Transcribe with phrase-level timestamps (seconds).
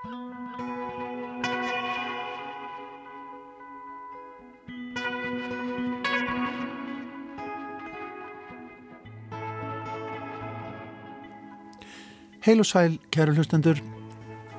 [0.00, 0.12] Heil
[12.58, 13.76] og sæl, kæru hlustendur,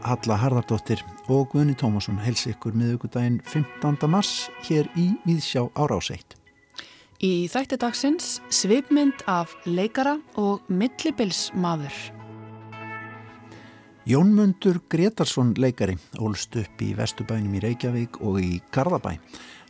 [0.06, 3.98] Halla Harðardóttir og Guðni Tómasson hels ykkur miðugudaginn 15.
[4.06, 6.38] mars hér í Víðsjá áráseitt.
[7.18, 12.21] Í þætti dagsins svipmynd af leikara og millibilsmaður.
[14.10, 19.12] Jónmundur Gretarsson leikari ólst upp í Vestubænum í Reykjavík og í Garðabæ.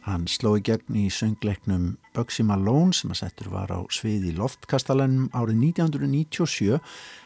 [0.05, 4.31] Hann sló í gegn í söngleiknum Bugsy Malone sem að settur var á svið í
[4.37, 6.79] loftkastalennum árið 1997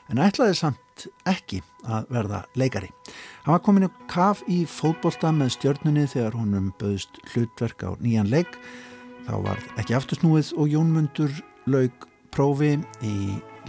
[0.09, 2.90] en ætlaði samt ekki að verða leikari.
[3.45, 8.34] Hann var komin í kaf í fótbolta með stjörnunni þegar honum böðst hlutverk á nýjan
[8.34, 8.58] leik.
[9.30, 11.38] Þá var ekki aftursnúið og Jónmundur
[11.70, 12.75] laug prófi
[13.05, 13.16] í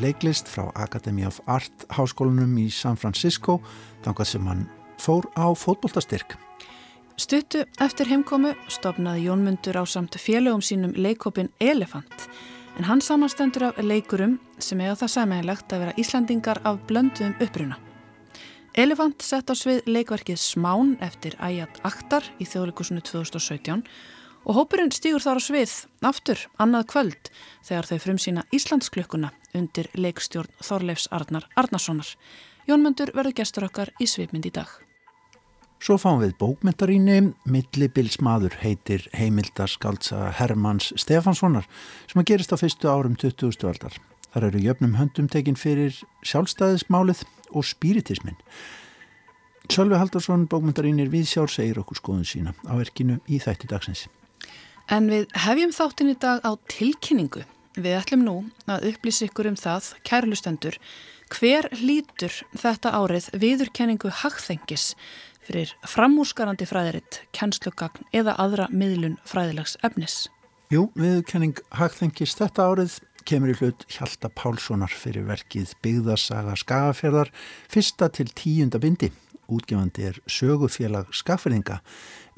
[0.02, 3.60] leiklist frá Academy of Art háskólanum í San Francisco
[4.04, 4.66] þangað sem hann
[5.00, 6.34] fór á fótboltastyrk.
[7.16, 12.26] Stuttu eftir heimkomu stopnaði Jónmundur á samt félögum sínum leikopin Elefant
[12.76, 17.78] en hann samanstendur af leikurum sem eiga það sæmægilegt að vera Íslandingar af blönduðum uppruna.
[18.76, 23.86] Elefant sett á svið leikverkið Smán eftir Æjat Aktar í þjóðleikusinu 2017
[24.46, 25.74] og hópurinn stýgur þar á svið
[26.06, 27.30] aftur annað kvöld
[27.66, 32.08] þegar þau frum sína Íslandsklukkuna undir leikstjórn Þorleifs Arnar Arnarssonar.
[32.66, 34.70] Jónmundur verður gestur okkar í svipmynd í dag.
[35.82, 41.66] Svo fáum við bókmyndaríni, millibilsmaður heitir heimildaskaldsa Hermanns Stefanssonar
[42.08, 43.66] sem að gerist á fyrstu árum 20.
[43.68, 43.98] aldar.
[44.32, 45.94] Þar eru jöfnum höndum tekinn fyrir
[46.24, 47.22] sjálfstæðismálið
[47.52, 48.38] og spiritismin.
[49.66, 54.06] Sölvi Haldarsson, bókmyndarínir Viðsjár, segir okkur skoðun sína á verkinu í þætti dagsins.
[54.86, 57.42] En við hefjum þáttin í dag á tilkynningu.
[57.76, 58.36] Við ætlum nú
[58.70, 60.78] að upplýsa ykkur um það, kærlustendur,
[61.34, 64.92] hver lítur þetta árið viðurkenningu hagþengis
[65.46, 70.24] fyrir framúsgarandi fræðiritt, kennslugagn eða aðra miðlun fræðilegs efnis.
[70.72, 72.96] Jú, viðkenning hagþengis þetta árið
[73.26, 77.32] kemur í hlut Hjalta Pálssonar fyrir verkið Byggðarsaga Skagafjörðar
[77.70, 79.10] fyrsta til tíunda bindi.
[79.52, 81.80] Útgefandi er sögufélag Skagfjörðinga.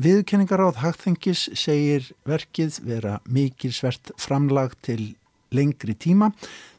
[0.02, 5.14] Viðkenningaráð hagþengis segir verkið vera mikilsvert framlag til
[5.54, 6.32] lengri tíma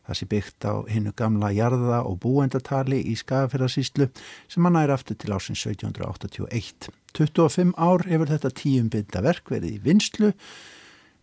[0.10, 4.08] Það sé byggt á hinnu gamla jarða og búendatali í Skagafjörðarsýslu
[4.50, 6.90] sem hann nær aftur til ásins 1781.
[7.14, 10.32] 25 ár hefur þetta tíumbynda verk verið í vinslu,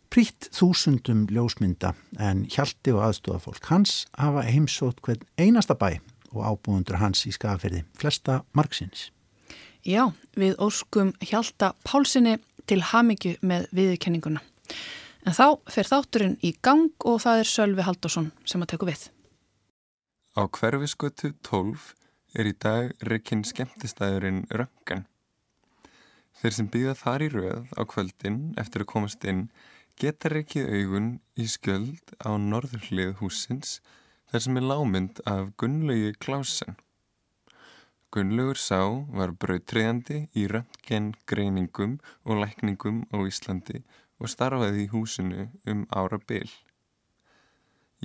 [0.07, 5.97] prítt þúsundum ljósmynda en Hjalti og aðstofafólk hans hafa heimsótt hvern einasta bæ
[6.37, 9.11] og ábúundur hans í Skagafjörði, flesta margsins.
[9.87, 12.37] Já, við óskum Hjalta Pálsinni
[12.67, 14.43] til hamingju með viðkenninguna.
[15.27, 19.09] En þá fer þátturinn í gang og það er Sölvi Haldásson sem að teku við.
[20.37, 21.93] Á hverfiskötu 12
[22.37, 25.07] er í dag reikinn skemmtistæðurinn Röngan.
[26.37, 29.47] Þeir sem býða þar í rauð á kvöldin eftir að komast inn
[29.97, 31.09] geta reikið augun
[31.41, 33.79] í skjöld á norðurlið húsins
[34.31, 36.77] þar sem er lámynd af Gunnlaugi Klásen.
[38.15, 38.81] Gunnlaugur sá
[39.19, 43.83] var brautriðandi í röntgen greiningum og lækningum á Íslandi
[44.21, 46.49] og starfaði í húsinu um ára byl.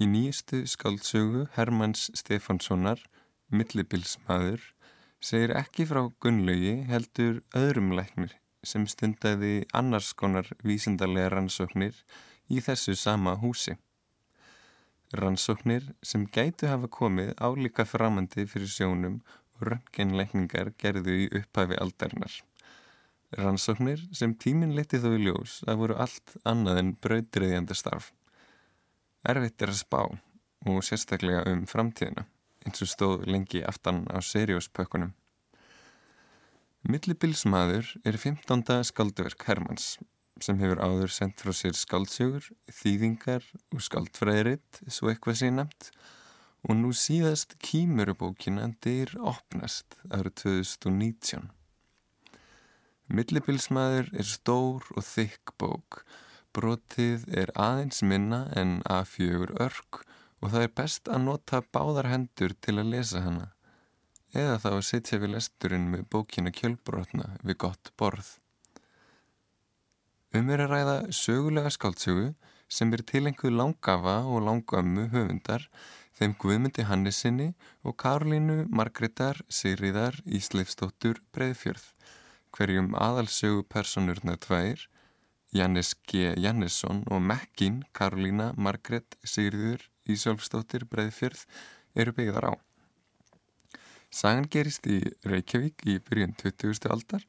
[0.02, 3.02] Í nýjastu skáldsögu Hermanns Stefanssonar,
[3.52, 4.62] millibilsmaður,
[5.22, 11.96] segir ekki frá Gunnlaugi heldur öðrum læknir sem stundaði annars konar vísindarlega rannsóknir
[12.50, 13.78] í þessu sama húsi.
[15.14, 19.18] Rannsóknir sem gætu hafa komið álíka framandi fyrir sjónum
[19.58, 22.38] og röntgenleikningar gerðu í upphafi aldarinnar.
[23.36, 28.12] Rannsóknir sem tíminn leti þó í ljós að voru allt annað en brautriðjandi starf.
[29.28, 32.26] Erfitt er að spá og sérstaklega um framtíðina
[32.66, 35.12] eins og stóð lengi aftan á serióspökkunum.
[36.88, 38.82] Millibilsmaður er 15.
[38.88, 39.98] skaldverk Hermanns
[40.46, 45.92] sem hefur áður sendt frá sér skaldsjögur, þýðingar og skaldfræðiritt svo eitthvað sé nefnt
[46.68, 51.50] og nú síðast kýmurubókina dyr opnast árið 2019.
[53.12, 56.04] Millibilsmaður er stór og þykk bók.
[56.56, 60.04] Brotið er aðeins minna en A4 örk
[60.42, 63.50] og það er best að nota báðar hendur til að lesa hana.
[64.32, 68.38] Eða þá að setja við lesturinn með bókina kjölbrotna við gott borð.
[70.32, 72.30] Um er að ræða sögulega skáltsögu
[72.72, 75.66] sem er tilenguð langafa og langömmu höfundar
[76.16, 77.50] þeim Guðmundi Hannesinni
[77.84, 81.90] og Karolínu Margreðar Sigriðar Ísleifstóttur Breiðfjörð
[82.56, 84.88] hverjum aðalsögu personurna tvær,
[85.52, 86.32] Jannis G.
[86.40, 91.44] Jannisson og Mekkin Karolína Margret Sigriður Ísólfsdóttir Breiðfjörð
[91.96, 92.54] eru byggðar á.
[94.12, 96.88] Sagan gerist í Reykjavík í byrjun 20.
[96.92, 97.28] aldar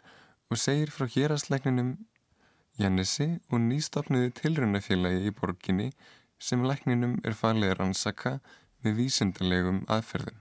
[0.51, 1.97] og segir frá hérastlækninum
[2.81, 5.91] Jannesi og nýstofnuði tilröndafélagi í borginni
[6.41, 8.39] sem lækninum er farlega rannsaka
[8.83, 10.39] með vísendalegum aðferðum.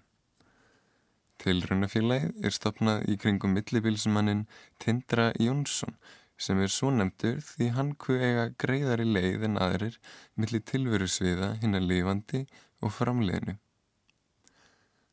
[1.41, 4.45] Tilröndafélagið er stopnað í kringum millibilsmannin
[4.79, 5.97] Tindra Jónsson
[6.41, 9.97] sem er svo nefndur því hann hvað eiga greiðari leið en aðrir
[10.39, 12.45] millir tilveru sviða hinn að lifandi
[12.81, 13.57] og framleiðinu.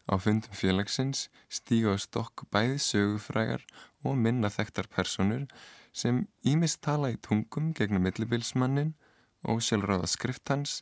[0.09, 3.67] Á fundum félagsins stíga á stokk bæði sögufrægar
[4.07, 5.45] og minna þekktar personur
[5.99, 8.95] sem ímist tala í tungum gegnum millibilsmannin
[9.51, 10.79] og sjálfráða skrift hans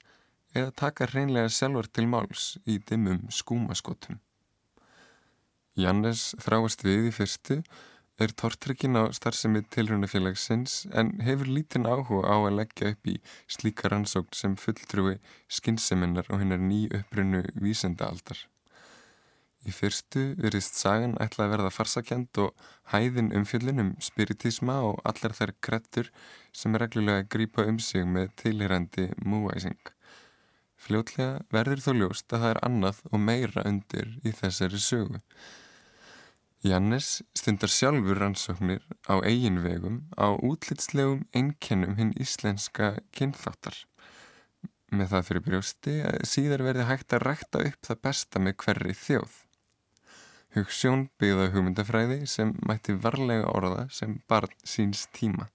[0.57, 4.21] eða taka hreinlega sjálfur til máls í dimmum skúmaskotum.
[5.77, 7.61] Jannes þráast við í fyrstu
[8.17, 13.17] er tortryggin á starfsemi tilrunafélagsins en hefur lítinn áhuga á að leggja upp í
[13.57, 15.19] slíka rannsókn sem fulltrúi
[15.53, 18.41] skinnseminar og hennar ný upprunnu vísendaaldar.
[19.67, 25.35] Í fyrstu verist sagan ætla að verða farsakjand og hæðin umfjöllin um spiritisma og allar
[25.35, 26.11] þær krettur
[26.55, 29.81] sem reglulega grýpa um sig með tilherandi múæsing.
[30.87, 35.23] Fljótlega verður þó ljóst að það er annað og meira undir í þessari sögu.
[36.67, 43.83] Jannes stundar sjálfur rannsóknir á eigin vegum á útlitslegum einkennum hinn íslenska kynþáttar.
[44.95, 48.95] Með það fyrir brjósti að síðar verði hægt að rækta upp það besta með hverri
[49.03, 49.37] þjóð.
[50.56, 55.50] Hugssjón byggða hugmyndafræði sem mætti varlega orða sem barn síns tíma.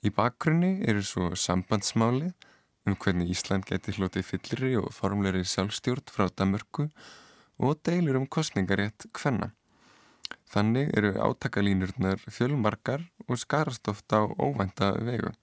[0.00, 2.30] Í bakgrunni eru svo sambandsmáli
[2.88, 6.86] um hvernig Ísland geti hlotið fyllri og formleiri sjálfstjórn frá Damörku
[7.60, 9.50] og deilur um kostningarétt hvenna.
[10.48, 15.34] Þannig eru átakalínurnar fjölmarkar og skarast ofta á óvænta vegu.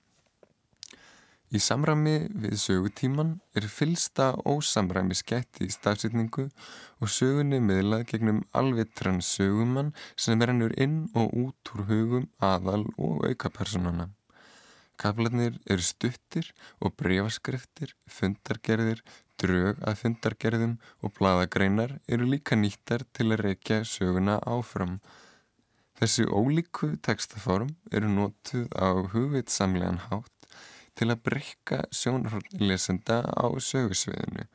[1.56, 2.14] Í samrami
[2.44, 6.50] við sögutíman er fylsta ósamræmi skætt í stafsýtningu
[7.00, 13.24] og sögunni miðlað gegnum alvitran sögumann sem verður inn og út úr hugum aðal og
[13.30, 14.10] aukapersonana.
[15.00, 16.52] Kaflarnir eru stuttir
[16.84, 19.00] og breyfaskriftir, fundargerðir,
[19.40, 25.00] drög að fundargerðum og bladagreinar eru líka nýttar til að reykja söguna áfram.
[25.96, 30.35] Þessi ólíku textaform eru nótuð á hugvitsamlegan hátt
[30.96, 34.48] til að breyka sjónarhóllesenda á sögusviðinu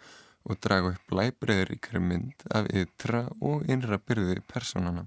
[0.48, 5.06] og draga upp læbreyðuríkari mynd af ytra og innra byrði personana.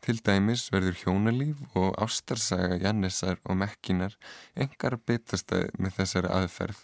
[0.00, 4.16] Til dæmis verður hjónalíf og ástarsaga Jannisar og Mekkinar
[4.56, 6.80] engar betastæð með þessari aðferð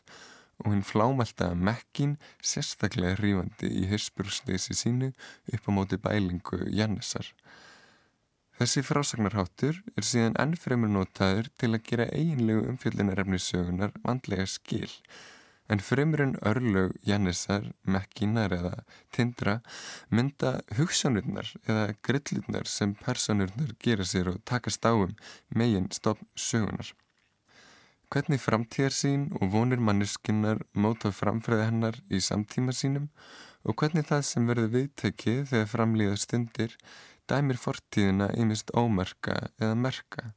[0.60, 5.10] og hinn flámælta Mekkin sérstaklega hrífandi í hyrsbursleysi sínu
[5.52, 7.32] upp á móti bælingu Jannisar.
[8.56, 14.88] Þessi frásagnarháttur er síðan ennfremur notaður til að gera eiginlegu umfjöldinarefni sögunar vandlega skil
[15.68, 18.72] en fremurinn örlög Jannisar, Mekkinar eða
[19.14, 19.58] Tindra
[20.08, 25.16] mynda hugsanurnar eða grillurnar sem personurnar gera sér og taka stáum
[25.48, 26.92] megin stofn sögunar.
[28.08, 33.10] Hvernig framtíðar sín og vonir manneskinnar móta framfræði hennar í samtíma sínum
[33.66, 36.76] og hvernig það sem verður viðtekið þegar framlýða stundir
[37.30, 40.30] dæmir fortíðina ymist ómerka eða merka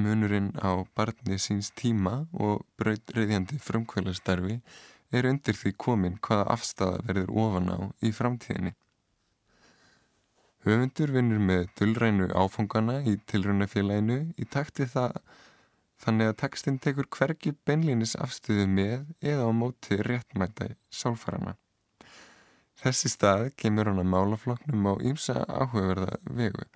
[0.00, 4.60] Munurinn á barni síns tíma og brautreyðjandi frumkvælastarfi
[5.12, 8.72] er undir því komin hvaða afstæða verður ofan á í framtíðinni.
[10.64, 15.18] Höfundur vinnur með dullrænu áfungana í tilrunafélaginu í takti það
[16.04, 21.56] þannig að tekstinn tekur hvergi beinlínis afstöðu með eða á móti réttmæta sálfarana.
[22.80, 26.66] Þessi stað kemur hann að málafloknum á ímsa áhugaverða vegu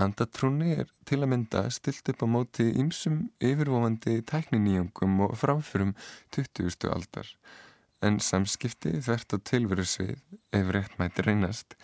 [0.00, 5.92] Andatrúni er til að mynda stilt upp á móti ímsum yfirvofandi tækniníjungum og framförum
[6.36, 6.88] 20.
[6.88, 7.28] aldar
[8.06, 10.20] en samskipti þvert á tilveru svið,
[10.56, 11.76] ef rétt mæti reynast,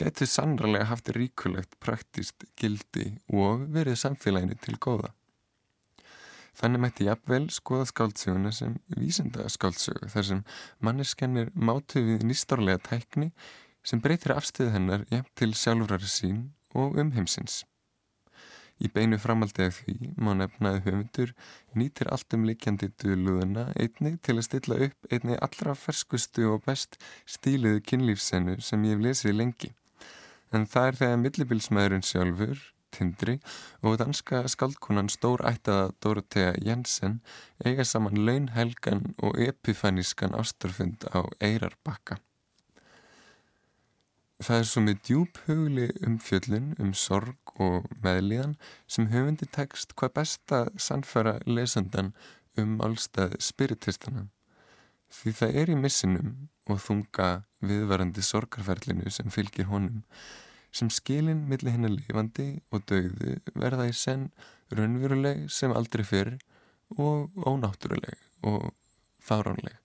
[0.00, 5.12] getur sannralega haft ríkulegt praktist gildi og verið samfélaginu til góða.
[6.58, 10.44] Þannig mætti jafnvel skoða skáldsöguna sem vísenda skáldsögu þar sem
[10.82, 13.30] manneskennir mátu við nýstorlega tækni
[13.86, 16.40] sem breytir afstöð hennar jafn til sjálfrari sín
[16.74, 17.62] og umheimsins.
[18.78, 21.32] Í beinu framaldi af því má nefnaði höfundur
[21.78, 26.98] nýtir allt um likjandi döluðuna einnig til að stilla upp einnig allra ferskustu og best
[27.26, 29.72] stíluðu kynlífsennu sem ég hef lesið lengi.
[30.54, 32.62] En það er þegar millibilsmaðurinn sjálfur,
[32.94, 33.38] Tindri,
[33.82, 37.20] og danska skaldkunan stór ættaða Dorothea Jensen
[37.64, 42.18] eiga saman launhelgan og epifanískan ástarfund á Eirarbakka.
[44.38, 48.54] Það er svo með djúb hugli um fjöllun, um sorg og meðlíðan
[48.86, 52.12] sem höfundi tekst hvað besta sannfæra lesandan
[52.58, 54.28] um allstað spiritistana.
[55.10, 56.30] Því það er í missinum
[56.70, 57.28] og þunga
[57.64, 60.04] viðvarandi sorgarferlinu sem fylgir honum
[60.72, 64.28] sem skilin millir hennar lifandi og dögðu verða í senn
[64.74, 66.34] raunveruleg sem aldrei fyrr
[66.96, 68.70] og ónáttúruleg og
[69.24, 69.76] fáránleg.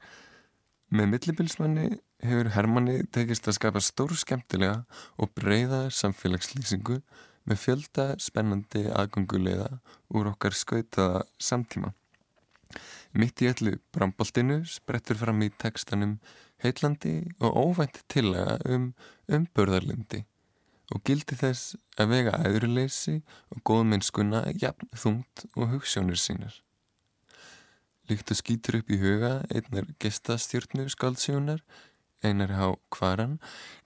[0.94, 1.88] Með millibilsmanni
[2.24, 4.84] hefur Hermanni tekist að skapa stór skemmtilega
[5.18, 7.00] og breyða samfélagslýsingu
[7.50, 9.80] með fjölda spennandi aðgöngulega
[10.14, 11.92] úr okkar skautaða samtíma.
[13.14, 16.18] Mitt í öllu bramboltinu sprettur fram í tekstanum
[16.64, 18.94] heitlandi og óvænt tillaga um
[19.28, 20.24] umbörðarlindi
[20.92, 23.22] og gildi þess að vega aðurleysi
[23.54, 26.60] og góðmennskuna jafn þungt og hugssjónir sínar.
[28.12, 31.64] Líkt og skýtur upp í huga einnar gestastjórnu skáldsjónar
[32.24, 33.38] Einar Há Kvaran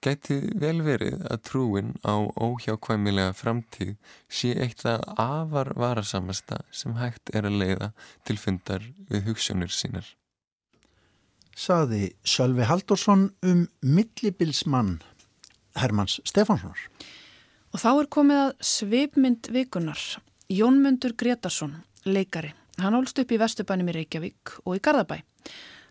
[0.03, 3.95] gæti vel verið að trúin á óhjákvæmilega framtíð
[4.29, 7.91] sé eitt að afar varasamasta sem hægt er að leiða
[8.29, 10.05] til fundar við hugssjónir sínar.
[11.57, 14.99] Saði Sölvi Haldursson um millibilsmann
[15.81, 16.79] Hermanns Stefánssonar.
[17.73, 20.03] Og þá er komið að svipmynd vikunar.
[20.47, 22.53] Jónmundur Gretarsson, leikari.
[22.79, 25.19] Hann ólst upp í Vestubænum í Reykjavík og í Garðabæ.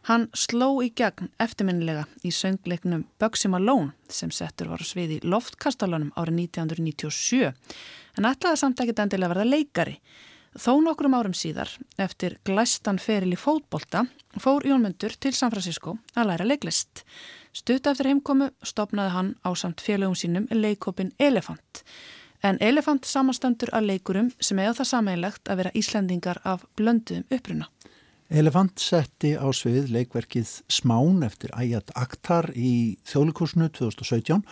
[0.07, 6.13] Hann sló í gegn eftirminnilega í söngleiknum Bugsy Malone sem settur var svið í loftkastalunum
[6.15, 9.97] árið 1997 en ætlaði samt ekkit endilega verða leikari.
[10.57, 11.69] Þó nokkrum árum síðar,
[12.01, 14.07] eftir glæstan feril í fótbolta,
[14.41, 17.03] fór Jónmundur til San Francisco að læra leiklist.
[17.57, 21.81] Stutt eftir heimkomu stopnaði hann á samt félögum sínum leikopin Elefant.
[22.45, 27.71] En Elefant samastendur að leikurum sem eða það sameinlegt að vera Íslandingar af blönduðum uppruna.
[28.29, 34.45] Elefant setti á svið leikverkið Smán eftir Ayat Akhtar í þjóðlikursinu 2017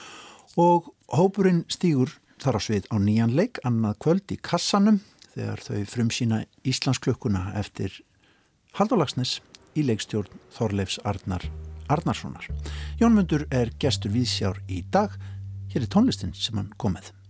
[0.64, 5.02] og hópurinn stýgur þar á svið á nýjan leik annað kvöld í kassanum
[5.34, 8.00] þegar þau frumsýna Íslandsklukkuna eftir
[8.80, 9.42] Haldólagsnes
[9.76, 11.44] í leikstjórn Þorleifs Arnar
[11.88, 12.46] Arnarssonar.
[13.00, 15.18] Jónmundur er gestur viðsjár í dag.
[15.72, 17.10] Hér er tónlistin sem hann komið.
[17.10, 17.23] to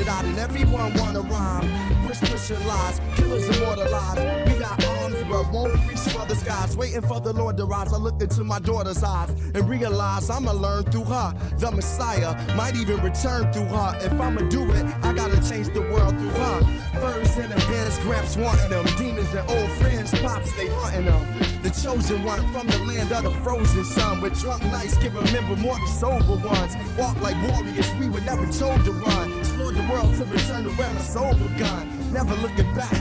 [0.00, 2.06] Blinded out, and everyone wanna rhyme.
[2.06, 4.48] Push, pushing lies, killers immortalized.
[4.48, 6.76] We got arms, but won't reach for the skies.
[6.76, 7.92] Waiting for the Lord to rise.
[7.92, 11.34] I look into my daughter's eyes and realize I'ma learn through her.
[11.58, 13.98] The Messiah might even return through her.
[14.00, 16.60] If I'ma do it, I gotta change the world through her.
[17.00, 18.86] Birds in the beds, gramps wanting them.
[18.96, 21.60] Demons and old friends, pops, they hunting them.
[21.62, 24.22] The chosen one from the land of the frozen sun.
[24.22, 26.74] With drunk nights, can remember more than sober ones.
[26.98, 29.39] Walk like warriors, we were never told to run.
[29.70, 32.12] Explore the world to return around a sober gun.
[32.12, 32.92] Never looking back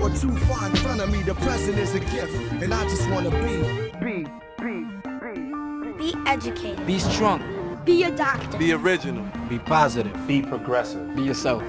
[0.00, 1.22] or too far in front of me.
[1.22, 3.56] The present is a gift, and I just wanna be.
[4.00, 4.26] Be,
[4.58, 4.74] be,
[5.20, 5.34] be.
[5.98, 6.86] Be educated.
[6.86, 7.42] Be strong.
[7.84, 8.56] Be a doctor.
[8.56, 9.26] Be original.
[9.50, 10.16] Be positive.
[10.26, 11.14] Be progressive.
[11.14, 11.62] Be yourself.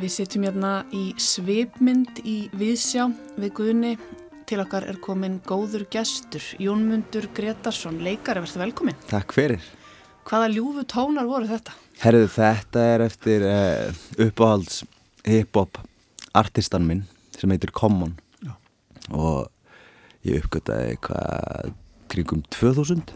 [0.00, 3.92] Við sittum hérna í svipmynd í Viðsjá við Guðni.
[4.46, 8.96] Til okkar er komin góður gestur, Jónmundur Gretarsson, leikari, verður velkomin.
[9.10, 9.60] Takk fyrir.
[10.26, 11.74] Hvaða ljúfu tónar voru þetta?
[12.00, 13.90] Herðu, þetta er eftir uh,
[14.24, 14.82] uppáhalds
[15.28, 15.82] hip-hop
[16.32, 17.02] artistan minn
[17.36, 18.14] sem heitir Common.
[18.40, 18.54] Já.
[19.12, 19.50] og
[20.24, 21.74] ég uppgöttaði eitthvað
[22.12, 23.12] kringum 2000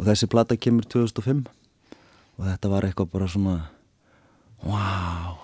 [0.00, 1.44] og þessi platta kemur 2005
[2.40, 3.56] og þetta var eitthvað bara svona
[4.64, 5.36] wow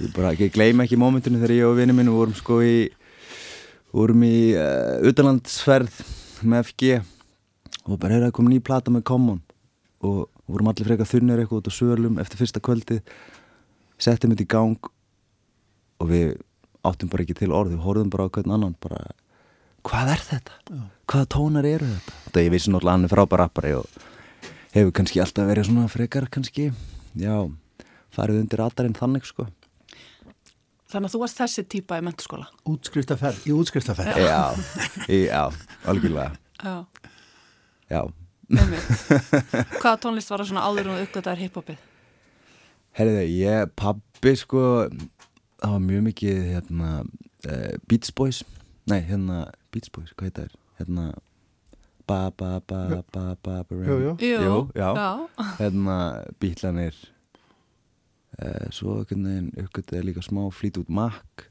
[0.00, 2.74] ég bara ekki gleyma ekki mómentinu þegar ég og vinið minn vorum sko í
[3.90, 6.02] vorum í uh, utanlandsferð
[6.46, 7.00] með FG
[7.90, 9.40] og bara hefði að koma ný plata með Common.
[10.06, 13.00] Og vorum allir frekar þunnir eitthvað út á sölum eftir fyrsta kvöldi
[14.00, 14.90] settum þetta í gang
[16.00, 16.36] og við
[16.86, 17.74] áttum bara ekki til orð.
[17.74, 19.02] Við horfum bara á hvern annan bara,
[19.86, 20.58] hvað er þetta?
[20.70, 20.82] Já.
[21.12, 22.18] hvaða tónar eru þetta?
[22.26, 24.00] þetta ég vissi náttúrulega hann er frábær rappari og
[24.74, 26.70] hefur kannski alltaf verið svona frekar kannski,
[27.18, 27.34] já
[28.14, 29.46] farið undir radarinn þannig sko.
[30.90, 34.40] Þannig að þú varst þessi típa í menturskóla Útskriftaferð, í útskriftaferð Já,
[35.06, 35.44] já,
[35.86, 36.32] algjörlega.
[36.58, 36.74] Já.
[37.86, 38.00] Já
[38.50, 41.84] Hvaða tónlist var það svona áður og uppgötaður hiphopið?
[42.98, 44.64] Herriði, ég, pabbi sko
[45.60, 48.42] það var mjög mikið hérna uh, Beats Boys.
[48.90, 50.58] Nei, hérna, Beats Boys, hvað heit það er?
[50.80, 51.12] hérna
[52.08, 54.90] ba ba ba ba ba ba Jú, jú, jú já,
[55.60, 56.96] hérna bítlanir
[58.40, 61.46] uh, svo uppgöttaði líka smá flít út makk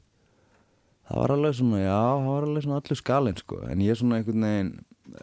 [1.08, 4.18] það var alveg svona, já, það var alveg svona allur skalinn sko, en ég svona
[4.20, 4.74] einhvern veginn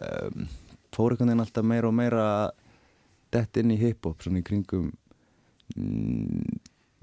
[0.08, 0.48] um,
[0.98, 2.26] fór einhvern veginn alltaf meira og meira
[3.34, 4.90] dett inn í hip-hop svona í kringum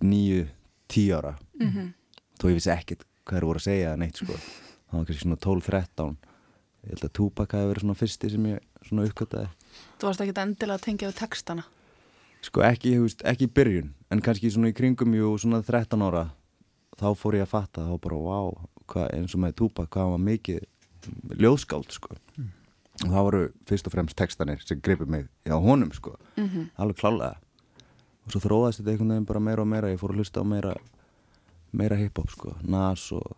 [0.03, 0.45] nýju,
[0.91, 1.91] tíu ára mm -hmm.
[2.39, 5.41] þó ég vissi ekkert hvað er voru að segja neitt sko það var kannski svona
[5.45, 6.15] 12-13
[6.85, 9.47] ég held að Tupac hafi verið svona fyrsti sem ég svona uppkvöldaði
[9.99, 11.63] Þú varst ekki endilega að tengja við textana?
[12.41, 16.29] Sko ekki, veist, ekki í byrjun en kannski svona í kringum jú svona 13 ára
[16.95, 20.21] þá fór ég að fatta þá bara wow, hvað, eins og með Tupac hvað var
[20.29, 20.59] mikið
[21.41, 22.51] ljóðskáld sko mm.
[23.03, 26.69] Og það voru fyrst og fremst textanir sem gripið mig á honum sko mm -hmm.
[26.75, 27.35] alveg klálega
[28.25, 30.45] og svo þróðast þetta einhvern veginn bara meira og meira ég fór að hlusta á
[30.45, 30.75] meira
[31.71, 33.35] meira hip-hop sko, Nas og,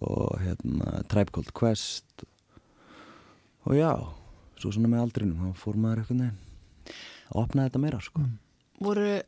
[0.00, 2.24] og hérna Tribe Called Quest
[3.64, 3.92] og já
[4.60, 6.38] svo svona með aldrinum, þá fór maður einhvern veginn
[7.30, 8.38] að opna þetta meira sko mm.
[8.80, 9.20] Voru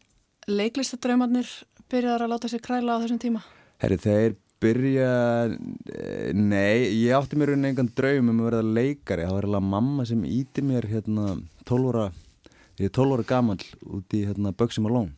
[0.49, 1.49] leiklistadraumarnir
[1.93, 3.43] byrjaðar að láta sér kræla á þessum tíma?
[3.83, 5.11] Herri, þeir byrja
[5.51, 9.73] eh, nei, ég átti mér einhvern veginn draum um að verða leikari, það var eiginlega
[9.75, 11.37] mamma sem íti mér hérna
[11.69, 12.07] 12 ára
[12.79, 13.59] ég er 12 ára gammal
[13.99, 15.13] út í hérna, Böksim og Lón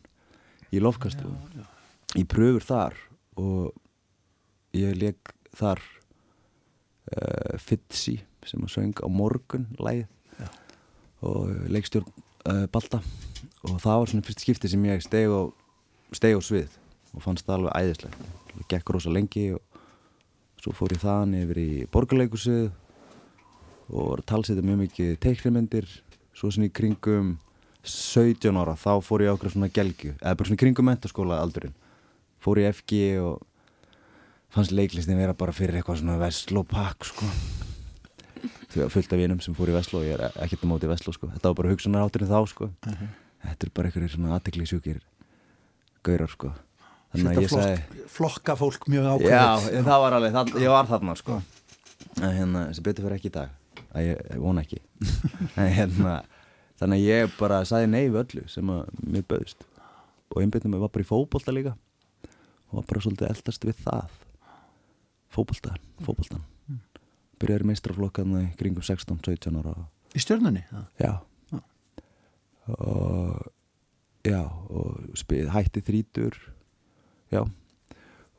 [0.73, 1.31] í lofkastu
[2.15, 2.97] ég pröfur þar
[3.39, 3.75] og
[4.75, 5.81] ég leik þar
[7.13, 10.05] uh, Fitsi sem að söng á morgun læð
[11.25, 12.09] og leikstjórn
[12.45, 12.99] uh, Balta.
[13.65, 15.41] Og það var svona fyrst skipti sem ég steg á,
[16.13, 16.75] steg á svið
[17.15, 19.81] og fannst það alveg æðislega það gekk rosa lengi og
[20.61, 22.69] svo fór ég þann yfir í borgarleikusið
[23.95, 25.89] og talsið mjög mikið teikrimendir
[26.35, 27.35] svo svona í kringum
[27.85, 31.75] 17 ára þá fór ég á okkur svona gelgju eða bara svona kringum mentaskóla aldurinn.
[32.41, 33.43] Fór ég FG og
[34.53, 37.29] fannst leiklistin vera bara fyrir eitthvað svona vestlópakk sko.
[38.75, 40.91] Að fullt af vinum sem fór í vestló og ég er ekkert á móti í
[40.91, 41.29] vestló sko.
[41.31, 42.71] Þetta var bara hugsunar átturinn þá sko.
[42.89, 43.13] Uh -huh.
[43.45, 45.01] þetta er bara einhverjir svona aðtegli sjúkir
[46.03, 46.51] gaurar sko
[47.15, 50.89] þannig að ég sagði flokka fólk mjög ákveð já, það var alveg, það, ég var
[50.89, 51.37] þarna sko.
[52.21, 53.83] En hérna, þessi betur fyrir ekki í dag.
[53.95, 54.81] Að ég, ég vona ekki.
[55.59, 56.15] En hérna
[56.79, 59.63] þannig að ég bara sagði nei við öllu sem að mér bauðist
[60.31, 61.75] og einbindum við var bara í fókbólta líka.
[62.71, 64.19] Og var bara svolítið eldast við það.
[65.35, 66.43] Fókbólta, fókbóltan
[67.41, 69.75] byrjaði meistraflokkaðna í kringum 16-17 ára.
[70.15, 70.63] Í stjórnunni?
[71.01, 71.19] já.
[71.51, 71.63] Ah.
[72.79, 73.51] og
[74.25, 76.37] já og spið, hætti þrítur
[77.33, 77.43] já.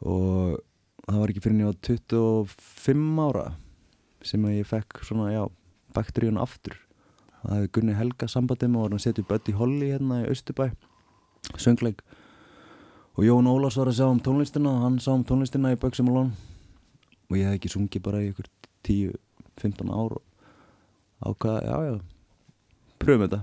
[0.06, 0.58] Og
[1.06, 3.46] það var ekki fyrir nýja 25 ára
[4.26, 5.44] sem að ég fekk svona já
[5.96, 6.76] bakteríun aftur.
[7.42, 10.70] Það hefði Gunni Helga sambandið með og hann setið Buddy Holly hérna í Östubæ
[11.62, 12.02] söngleik.
[13.16, 16.10] Og Jón Ólars var að sjá um tónlistina og hann sá um tónlistina í Böksum
[16.10, 16.34] og Lón
[17.26, 18.50] og ég hef ekki sungið bara í ykkur
[18.86, 20.22] 10-15 ár og
[21.26, 21.94] ákvaða, já já
[23.02, 23.40] pröfum þetta,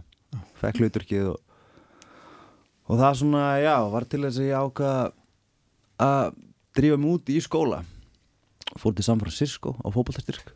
[0.62, 1.40] fekk hluturkið og,
[2.88, 5.04] og það svona, já, var til þess að ég ákvaða
[6.04, 6.36] að
[6.78, 7.84] drífa mig út í skóla.
[8.80, 10.54] Fór til San Francisco á fókbaltastyrk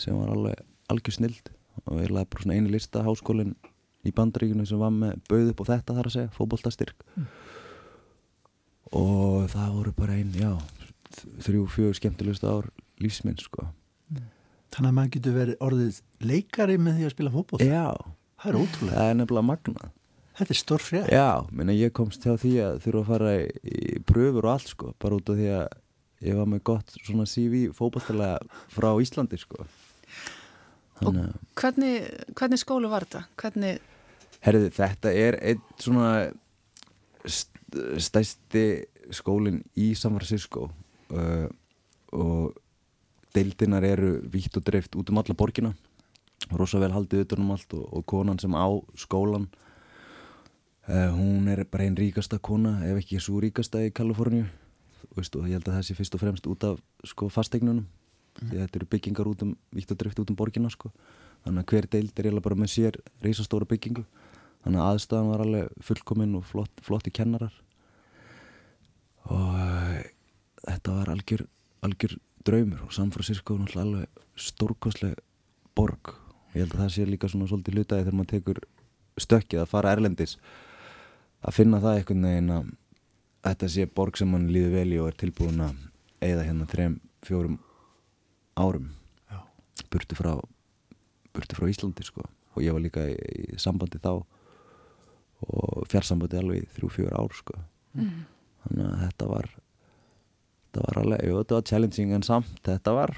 [0.00, 0.60] sem var alveg
[0.92, 1.50] algjör snild.
[1.86, 3.54] Og eiginlega bara svona eini lista háskólinn
[4.06, 7.26] í bandaríkinu sem var með bauð upp og þetta þar að segja, fókbóltastyrk mm.
[9.00, 10.52] og það voru bara einn, já
[11.44, 12.68] þrjú, fjögur skemmtilegust ár
[13.02, 13.68] lífsminn sko.
[14.12, 14.28] Mm.
[14.74, 17.86] Þannig að maður getur verið orðið leikari með því að spila fókból Já,
[18.42, 19.94] það er ótrúlega Það er nefnilega magnað
[20.36, 21.10] Þetta er stór frétt.
[21.12, 24.92] Já, minna ég komst hjá því að þurfa að fara í, pröfur og allt sko,
[25.00, 25.66] bara út af því að
[26.26, 29.64] ég var með gott svona CV fókbóltalega frá Íslandi sko.
[31.04, 31.16] Og
[31.56, 31.96] hvernig,
[32.36, 33.24] hvernig skólu var þetta?
[33.40, 33.80] Hvernig...
[34.44, 36.10] Herði, þetta er einn svona
[37.26, 38.66] stæsti
[39.16, 40.68] skólinn í San Francisco
[41.12, 41.48] uh,
[42.16, 42.56] og
[43.36, 45.72] deildinar eru vítt og dreift út um alla borgina.
[46.52, 48.68] Rosa vel haldið utanum allt og, og konan sem á
[49.00, 49.48] skólan
[50.88, 54.46] uh, hún er bara einn ríkasta kona ef ekki svo ríkasta í Kaliforníu.
[55.16, 57.86] Og ég held að það sé fyrst og fremst út af sko, fasteignunum.
[58.36, 58.50] Mm.
[58.50, 60.90] því þetta eru byggingar út um, vítt og drift út um borginna sko.
[61.46, 64.04] þannig að hver deild er bara með sér reysastóra byggingu.
[64.64, 67.54] Þannig að aðstæðan var alveg fullkominn og flott, flotti kennarar.
[69.30, 70.00] Og uh,
[70.66, 71.46] þetta var algjör,
[71.86, 72.82] algjör draumur.
[72.82, 75.14] Og San Francisco er alveg stórkosleg
[75.78, 76.16] borg.
[76.54, 78.60] Ég held að það sé líka svona svolítið hlutaði þegar maður tekur
[79.22, 80.36] stökkið að fara erlendis
[81.46, 82.70] að finna það einhvern veginn að
[83.46, 85.76] þetta sé borg sem mann líður vel í og er tilbúin að
[86.26, 87.58] eigða hérna þrem, fjórum
[88.58, 88.88] árum
[89.30, 89.38] Já.
[89.92, 90.32] burti frá
[91.36, 92.24] burti frá Íslandi sko
[92.56, 93.14] og ég var líka í,
[93.52, 94.14] í sambandi þá
[95.46, 97.58] og fjarsambandi alveg í þrjú, fjör ár sko
[97.96, 98.26] Mm.
[98.60, 103.12] þannig að þetta var þetta var alveg, jú, þetta var challenging en samt þetta var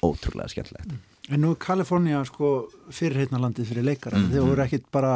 [0.00, 0.94] ótrúlega skemmtilegt
[1.28, 4.16] En nú er Kalifornía sko fyrirheitna landið fyrir leikara.
[4.16, 4.32] Mm Mhm.
[4.32, 5.10] Þið voru ekkit bara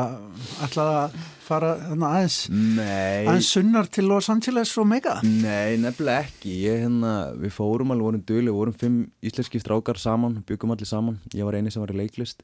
[0.61, 5.21] alltaf að fara aðeins, Nei, aðeins sunnar til Los Angeles og mega.
[5.23, 6.53] nei, nefnilega ekki.
[6.67, 11.19] Ég, hérna, við fórum alveg, vorum duli vorum fimm íslenski strákar saman byggum allir saman,
[11.35, 12.43] ég var eini sem var í leiklist.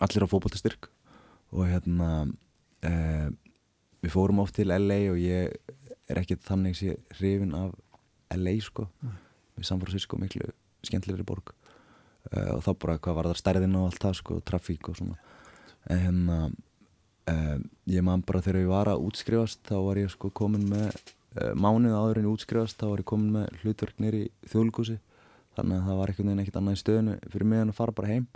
[0.00, 0.88] Allir á fótboltastyrk.
[1.52, 2.32] Og hérna
[2.82, 3.28] eh,
[4.02, 5.52] við fórum oft til LA og ég
[6.08, 7.74] er ekkit þannig sé hrifin af
[8.36, 8.86] LA sko.
[9.58, 10.46] Við San Francisco miklu
[10.84, 11.52] skemmtilegri borg
[12.34, 15.18] uh, og þá bara hvað var það stærðin og allt það sko, trafík og svona.
[15.88, 20.30] En hérna uh, ég man bara þegar ég var að útskrifast þá var ég sko
[20.30, 24.26] komin með uh, mánuð áður en ég útskrifast þá var ég komin með hlutverk nýri
[24.50, 24.98] þjóðlugúsi
[25.58, 27.96] þannig að það var einhvern veginn ekkert annað í stöðinu fyrir mig en að fara
[27.98, 28.28] bara heim.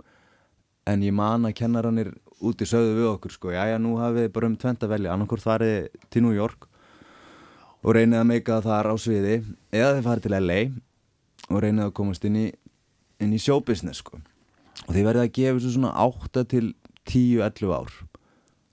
[0.89, 2.09] En ég man að kennarannir
[2.43, 5.45] úti sögðu við okkur sko, já já nú hafið bara um tvent að velja, annarkvort
[5.45, 5.75] farið
[6.11, 6.67] til New York
[7.83, 9.37] og reynið að meika þar á sviði
[9.71, 10.59] eða þið farið til LA
[11.49, 12.45] og reynið að komast inn í,
[13.21, 14.19] inn í showbusiness sko.
[14.87, 16.65] og þið verðið að gefa þessu svona 8 til
[17.09, 17.91] 10-11 ár.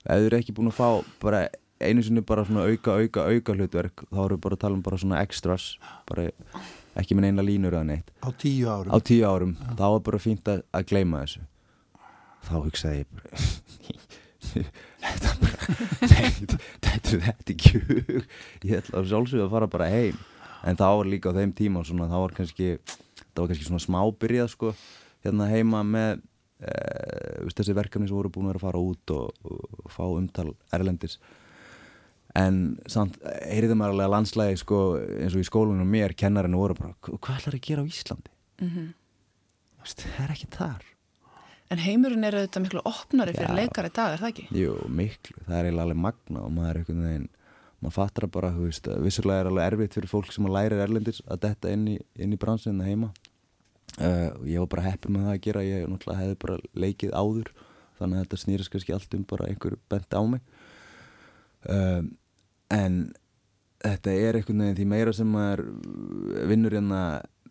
[0.01, 0.87] Ef þið eru ekki búin að fá
[1.21, 1.41] bara
[1.81, 4.83] einu sinni bara svona auka, auka, auka hlutverk þá erum við bara að tala um
[4.85, 5.67] bara svona extras
[6.09, 6.27] bara
[6.99, 8.11] ekki með neina línur eða neitt.
[8.21, 8.91] Á tíu árum.
[8.91, 11.45] á 10 árum, þá er bara fínt að, að gleyma þessu.
[12.47, 13.29] Þá hugsaði ég bara
[15.01, 16.57] þetta bara þetta,
[17.15, 17.81] er ekki
[18.67, 20.17] ég ætla að sjálfsögðu að fara bara heim.
[20.67, 22.67] En það var líka á þeim tíma svona, það var kannski
[23.33, 24.73] það var kannski svona smábyrjað sko,
[25.25, 26.21] hérna heima með
[26.61, 26.75] e,
[27.57, 31.17] þessi verkefni sem voru búin að vera að fara út og, og fá umtal erlendis
[32.37, 34.79] en samt, heyriði maður alveg að landslægi sko,
[35.19, 38.33] eins og í skólunum mér, kennarinn voru bara, hvað ætlar að gera á Íslandi?
[38.63, 38.89] Mhm.
[39.81, 40.89] Veist, það er ekki þar
[41.71, 43.55] En heimurinn er auðvitað miklu opnari fyrir Já.
[43.61, 44.45] leikar í dag, er það ekki?
[44.59, 47.29] Jú, miklu, það er eiginlega alveg magna og maður er einhvern veginn
[47.81, 50.79] maður fattar að bara, þú veist, vissulega er alveg erfitt fyrir fólk sem að læra
[50.85, 53.11] erlendis að detta inn í, inn í bransinna heima.
[53.97, 57.15] Uh, og ég var bara heppið með það að gera ég náttúrulega hefði bara leikið
[57.17, 57.49] áður
[57.99, 60.45] þannig að þetta snýrist kannski allt um bara einhver bent á mig.
[61.67, 62.05] Uh,
[62.71, 63.01] en
[63.81, 65.65] þetta er einhvern veginn því meira sem maður
[66.49, 67.01] vinnur hérna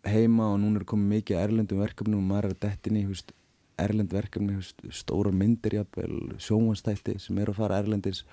[0.07, 3.05] heima og núna er komið mikið erlendum verkefnum og maður er að detta inn í,
[3.05, 3.33] þú veist,
[3.81, 8.23] erlend verkefni, þú veist, stóra myndir jafnvel, sjónvannstætti sem eru að fara erlendis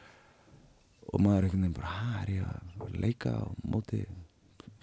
[1.08, 4.04] og maður er einhvern veginn bara, hæ, er ég að leika á móti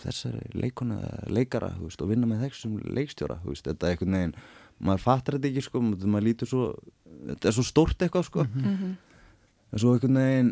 [0.04, 1.00] þessari leikona,
[1.32, 4.38] leikara, þú veist, og vinna með þessum leikstjóra, þú veist, þetta er einhvern veginn
[4.86, 6.64] maður fattar þetta ekki, sko, maður maður lítur svo
[7.32, 8.48] þetta er svo stórt eitthvað, sko.
[8.52, 8.96] Mhm.
[9.72, 10.52] en svo einhvern veginn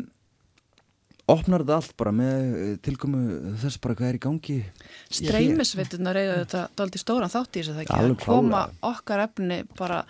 [1.30, 3.20] opnar þetta allt bara með eh, tilkomu
[3.62, 4.56] þess bara hvað er í gangi.
[5.18, 9.62] Streymisveitunar eiga þetta daldi stóran þátt í þess að það ekki að koma okkar efni
[9.78, 10.02] bara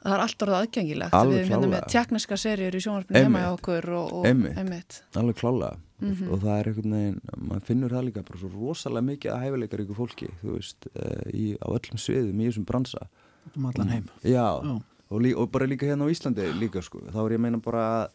[0.00, 3.42] það er allt orðið aðgengilegt Alveg við erum hérna með tjekniska serjur í sjónvarpinu heima
[3.44, 4.58] hjá okkur og, og Einmitt.
[4.58, 5.00] einmitt.
[5.20, 6.30] alveg klálega Mhm.
[6.32, 9.80] og það er einhvern veginn, maður finnur það líka bara svo rosalega mikið að hæfileikar
[9.84, 13.02] ykkur fólki þú veist, uh, í, á öllum sviðum í þessum bransa
[13.56, 14.06] Um allan heim.
[14.24, 14.80] Já, Já.
[15.10, 17.58] Og, lí, og bara líka hérna á Íslandi líka sko, þá er ég að meina
[17.60, 18.10] bara að,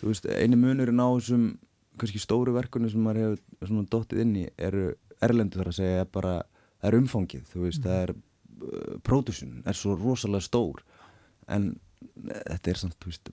[0.00, 1.58] þú veist, eini munurinn á þessum
[1.98, 6.00] kannski stóru verkunni sem maður hefur svona dottið inn í eru erlendu þar að segja
[6.04, 6.34] er bara,
[6.82, 10.82] er umfangið þú veist, það er uh, production er svo rosalega stór
[11.48, 11.70] en
[12.14, 13.30] þetta er samt, þú veist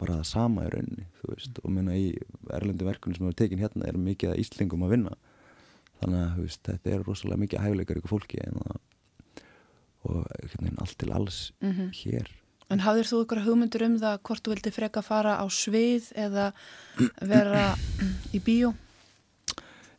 [0.00, 2.08] bara það sama í rauninni, þú veist og minna í
[2.50, 5.14] erlendu verkunni sem hefur tekin hérna er mikið að Íslingum að vinna
[6.00, 8.80] þannig að, þú veist, þetta er rosalega mikið hæfileikar ykkur fólki en það
[10.04, 10.24] og
[10.58, 11.92] veginn allt til alls Mhm.
[12.02, 12.26] hér
[12.72, 16.52] En hafðir þú ykkur hugmyndur um það hvort þú vildi freka fara á svið eða
[17.20, 17.76] vera
[18.32, 18.74] í bíó?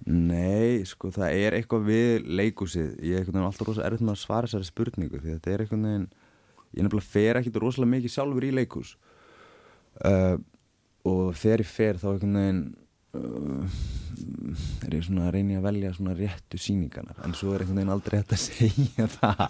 [0.05, 4.47] Nei, sko það er eitthvað við leikúsið ég er alltaf rosa erfitt með að svara
[4.49, 6.07] þessari spurningu því þetta er veginn
[6.75, 8.95] ég nefnilega fer ekkit rosalega mikið sjálfur í leikús
[10.05, 10.35] uh,
[11.05, 12.63] og þegar ég fer þá einhvern veginn
[13.19, 13.77] uh,
[14.87, 17.95] er ég svona að reyni að velja svona réttu síningarnar en svo er einhvern veginn
[17.95, 19.45] aldrei hægt að segja það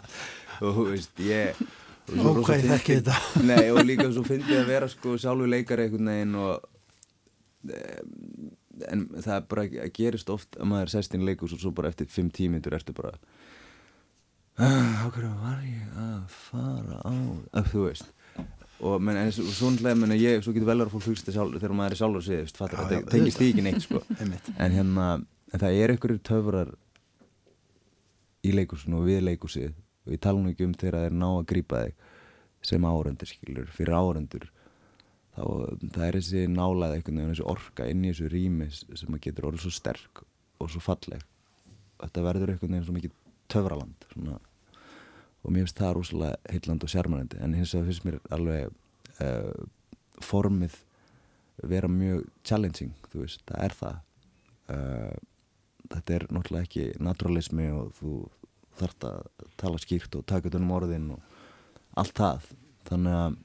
[0.61, 1.65] og þú veist ég
[2.05, 3.15] og hvað ég fyndið- þekki þetta.
[3.49, 6.69] Nei, og líka svo fyndið að vera sko sjálfur leikari einhvern veginn og
[7.65, 8.51] um,
[8.91, 11.71] en það er bara að gerist oft að maður sest inn í leikus og svo
[11.73, 13.13] bara eftir 5-10 minnur ertu bara
[14.55, 18.11] á hverju var ég að fara á að, þú veist
[18.85, 21.99] og menn, en svonlega, menn, ég, svo getur vel að fólk hugsta þegar maður er
[21.99, 24.01] sjálfur að segja, fattur, þetta já, tengist því ekki neitt, sko.
[24.63, 25.05] En hérna,
[25.51, 26.73] en það er einhverjir töfrar
[28.45, 29.71] í leikursinu og við leikusið
[30.05, 32.11] og ég tala nú ekki um þegar það er ná að grípa þig
[32.65, 34.47] sem áhöröndur, skilur, fyrir áhöröndur
[35.35, 35.43] þá,
[35.97, 39.65] það er þessi einhvern veginn, þessi orka inn í þessu rými sem að getur orðið
[39.65, 40.23] svo sterk
[40.61, 41.23] og svo falleg.
[41.99, 43.13] Þetta verður svo mikið
[43.51, 44.39] töfraland svona
[45.45, 48.71] og mér finnst það rosalega heilland og sjarmarandi en hins vegar finnst mér alveg
[49.21, 49.65] uh,
[50.25, 50.79] formið
[51.63, 53.99] vera mjög challenging, veist, það er það.
[54.65, 55.15] Uh,
[55.85, 58.15] þetta er náttúrulega ekki naturalismi og þú
[58.79, 61.37] þarft að tala skýrt og taka þetta um orðin og
[62.01, 62.49] allt það.
[62.89, 63.37] Þannig að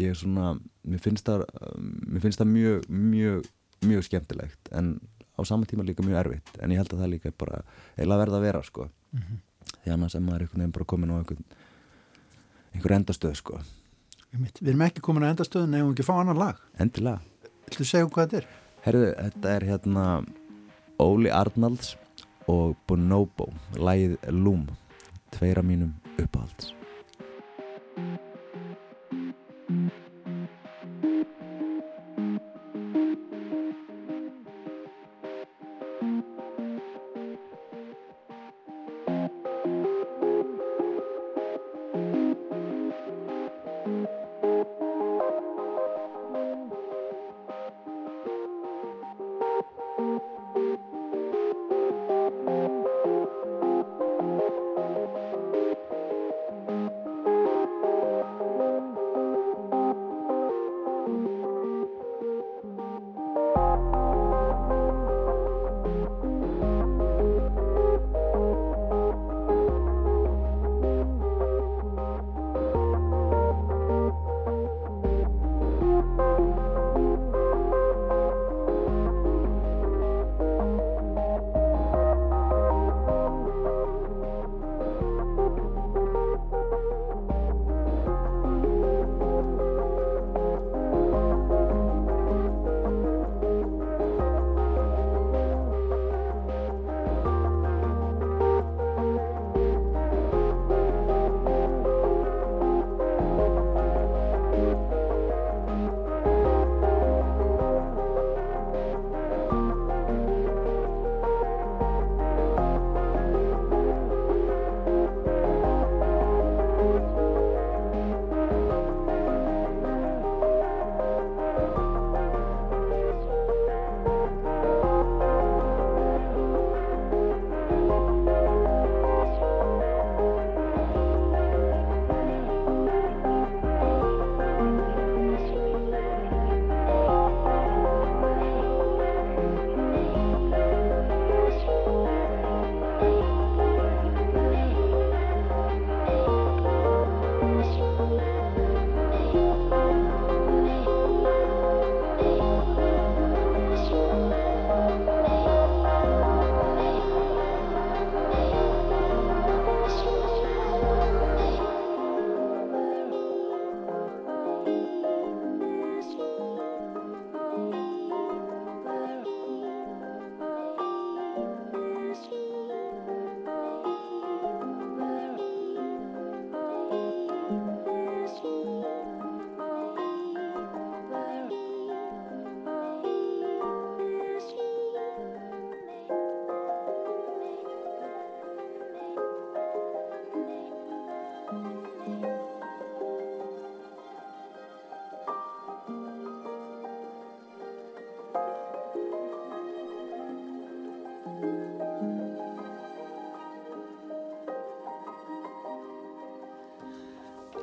[0.00, 0.50] ég er svona
[0.86, 1.46] mér finnst það,
[1.78, 3.48] mér finnst það mjög, mjög,
[3.86, 4.94] mjög skemmtilegt en
[5.38, 6.56] á saman tíma líka mjög erfitt.
[6.60, 7.62] En ég held að það líka er bara
[7.96, 9.46] eila verða að vera sko mm -hmm
[9.80, 11.44] því annars er maður einhvern veginn bara komin á einhvern
[12.74, 13.60] einhver endastöð sko.
[14.30, 16.60] Við erum ekki komin á endastöðun eða ekki fá annan lag.
[16.78, 17.18] Endilega.
[17.70, 18.50] Þú segja hvað þetta er?
[18.84, 20.04] Herðu, þetta er hérna
[21.00, 21.94] Óli Arnalds
[22.50, 24.68] og Bonobo lægið Loom
[25.34, 26.74] tveira mínum uppáhalds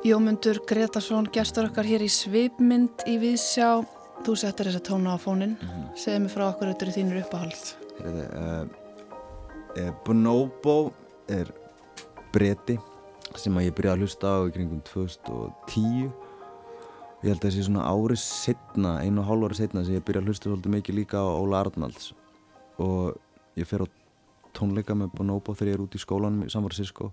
[0.08, 3.82] Jómundur Gretarsson, gestur okkar hér í Svipmynd í Vísjá.
[4.24, 5.58] Þú settir þessa tóna á fónin.
[5.60, 5.96] Mm -hmm.
[6.00, 7.64] Segð mér frá okkur er þínur uppáhald.
[8.00, 8.64] Uh,
[9.76, 10.92] uh, Bonobo
[11.28, 11.52] er
[12.32, 12.78] breyti
[13.36, 16.12] sem að ég byrjaði að hlusta á í kringum 2010.
[17.22, 20.04] Ég held að það sé svona árið setna, einu og hálf árið setna sem ég
[20.04, 22.14] byrjaði að hlusta svolítið mikið líka á Óla Arnalds.
[22.78, 23.14] Og
[23.56, 23.86] ég fer á
[24.54, 27.12] tónleika með Bonobo þegar ég er út í skólanum í San Francisco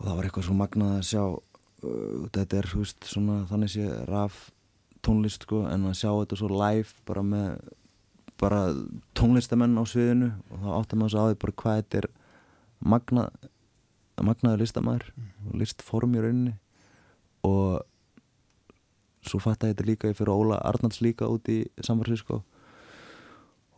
[0.00, 1.24] og það var eitthvað svo magnað að sjá
[1.80, 4.48] þetta er veist, svona, þannig sé raf
[5.04, 7.60] tónlist sko, en að sjá þetta svo live bara með
[8.40, 8.60] bara
[9.16, 12.06] tónlistamenn á sviðinu og þá áttum maður svo á því bara hvað þetta er
[12.80, 13.48] magnað
[14.20, 15.06] magnaður listamæður
[15.48, 16.54] og listform í rauninni.
[17.46, 17.80] Og
[19.24, 22.42] svo fatt að þetta líka ég fyrir Óla Arnalds líka út í Francisco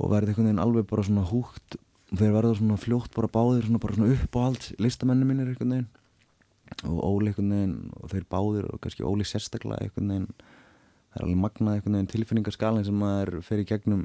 [0.03, 1.79] og verði einhvern veginn alveg bara svona húgt.
[2.13, 5.77] Þeir verða svona fljótt bara báðir svona bara svona upp á allt listamenni mínir einhvern
[5.77, 5.91] veginn
[6.89, 11.27] og Óli einhvern veginn og þeir báðir og kannski Óli sérstaklega einhvern veginn það er
[11.27, 14.05] alveg magnað einhvern veginn tilfinningaskalin sem maður fer í gegnum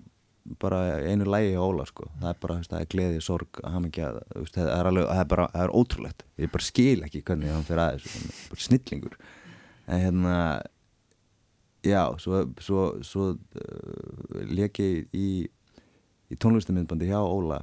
[0.61, 2.05] bara einu lægi á Óla sko.
[2.21, 4.13] Það er bara, það er gleði, sorg, hamingja
[4.55, 6.23] það er alveg, það er bara, það er ótrúlegt.
[6.39, 9.17] Ég bara skil ekki hvernig hann fer aðeins bara snillingur.
[9.87, 10.37] En hérna
[11.83, 15.27] já, svo, svo, svo uh, leki í
[16.27, 17.61] í tónlistamindbandi hjá Óla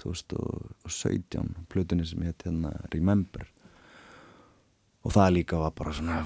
[0.00, 3.46] 2017 plutunni sem hétt hérna Remember
[5.00, 6.18] og það líka var bara svona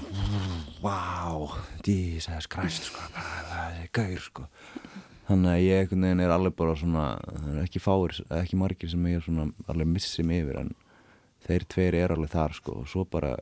[0.83, 1.47] wow,
[1.85, 4.47] Jesus Christ sko, það er gaur sko.
[5.25, 8.91] Þannig að ég einhvern veginn er alveg bara svona það er ekki fáir, ekki margir
[8.91, 10.73] sem ég er svona alveg missið mig yfir en
[11.47, 12.77] þeir tveir er alveg þar sko.
[12.83, 13.33] Og svo bara,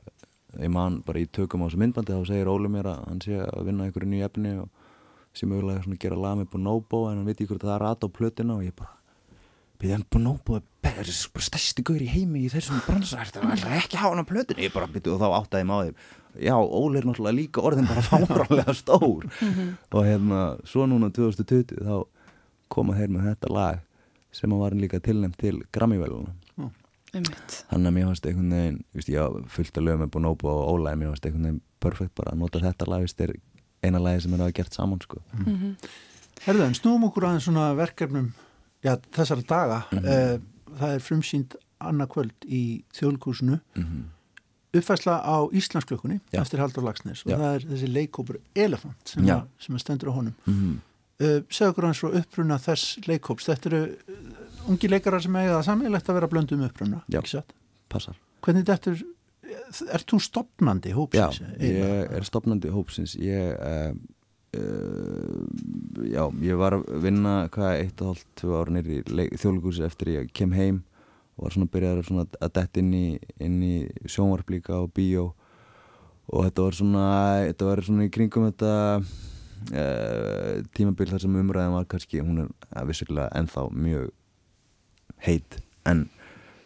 [0.56, 3.42] ég man bara í tökum á þessu myndbandi þá segir Óli mér að hann sé
[3.42, 4.82] að vinna einhverju nýju efni og
[5.34, 8.16] sem svona gera lag með Bonobo en hann veit ekki hvort það er rata á
[8.16, 9.03] plötuna og ég bara
[9.84, 14.04] býði hann Bonobo er stærsti gaur í heimi í þessum bransar það er ekki að
[14.04, 15.96] hafa hann á plötuna ég bara og þá áttaði maður
[16.40, 19.26] já, Óli er náttúrulega líka orðin bara fárálega stór.
[19.94, 22.06] Og hérna svo núna 2020 þá
[22.72, 23.82] koma þeir með þetta lag
[24.34, 26.32] sem var líka tilnæmt til Grammy-veluna
[27.14, 28.80] þannig að mér fannst einhvern veginn
[29.14, 32.40] ég fylgta lög með Bonobo og Óla en mér fannst einhvern veginn perfekt bara að
[32.40, 33.04] nota þetta lag
[33.84, 35.20] eina lagi sem er að gert saman sko.
[35.36, 35.88] mm -hmm.
[36.44, 38.32] Herðu en snúum okkur aðeins svona verkefnum
[38.84, 40.48] já, þessara daga mm -hmm.
[40.80, 42.62] það er frumsýnd annarkvöld í
[42.96, 44.02] þjóðlíkursinu mm -hmm.
[44.78, 47.36] uppfæsla á Íslandsklökunni eftir Haldur Lagsnes og já.
[47.36, 50.34] það er þessi leikópur Elefant sem, að, sem að stendur á honum.
[51.14, 55.60] Uh, segð okkur aðeins frá uppruna þess leikóps þetta eru uh, ungi leikarar sem eiga
[55.60, 57.42] það sammeilegt að vera blöndum uppruna Já,
[57.88, 58.16] passar.
[58.42, 59.04] Hvernig þetta er
[59.92, 61.40] Er þú stopnandi hópsins?
[61.40, 63.14] Já, ég er stopnandi hópsins.
[63.20, 63.58] Ég
[64.54, 65.44] uh,
[66.08, 70.32] já, ég var að vinna hvað, eitt og hálft, tvö ára nýri þjóðlugúsi eftir ég
[70.36, 70.82] kem heim
[71.34, 73.06] og var svona að byrja að, að detta inn í,
[73.42, 75.32] í sjónvarplíka og bíó.
[76.30, 77.06] Og þetta var svona
[77.50, 78.74] þetta var svona í kringum þetta
[79.74, 84.12] uh, tímabil þar sem umræðin var kannski, hún er vissulega ennþá mjög
[85.24, 86.06] heit en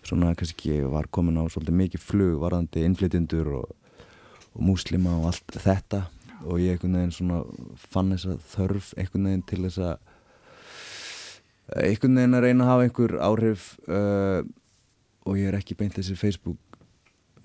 [0.07, 3.75] svona kannski var komin á svolítið mikið flug varðandi innflytjendur og,
[4.55, 6.05] og múslima og allt þetta
[6.45, 7.43] og ég einhvern veginn svona
[7.91, 9.97] fann þess að þörf einhvern veginn til þess að
[11.85, 14.41] einhvern veginn að reyna að hafa einhver áhrif uh,
[15.29, 16.79] og ég er ekki beint þessi Facebook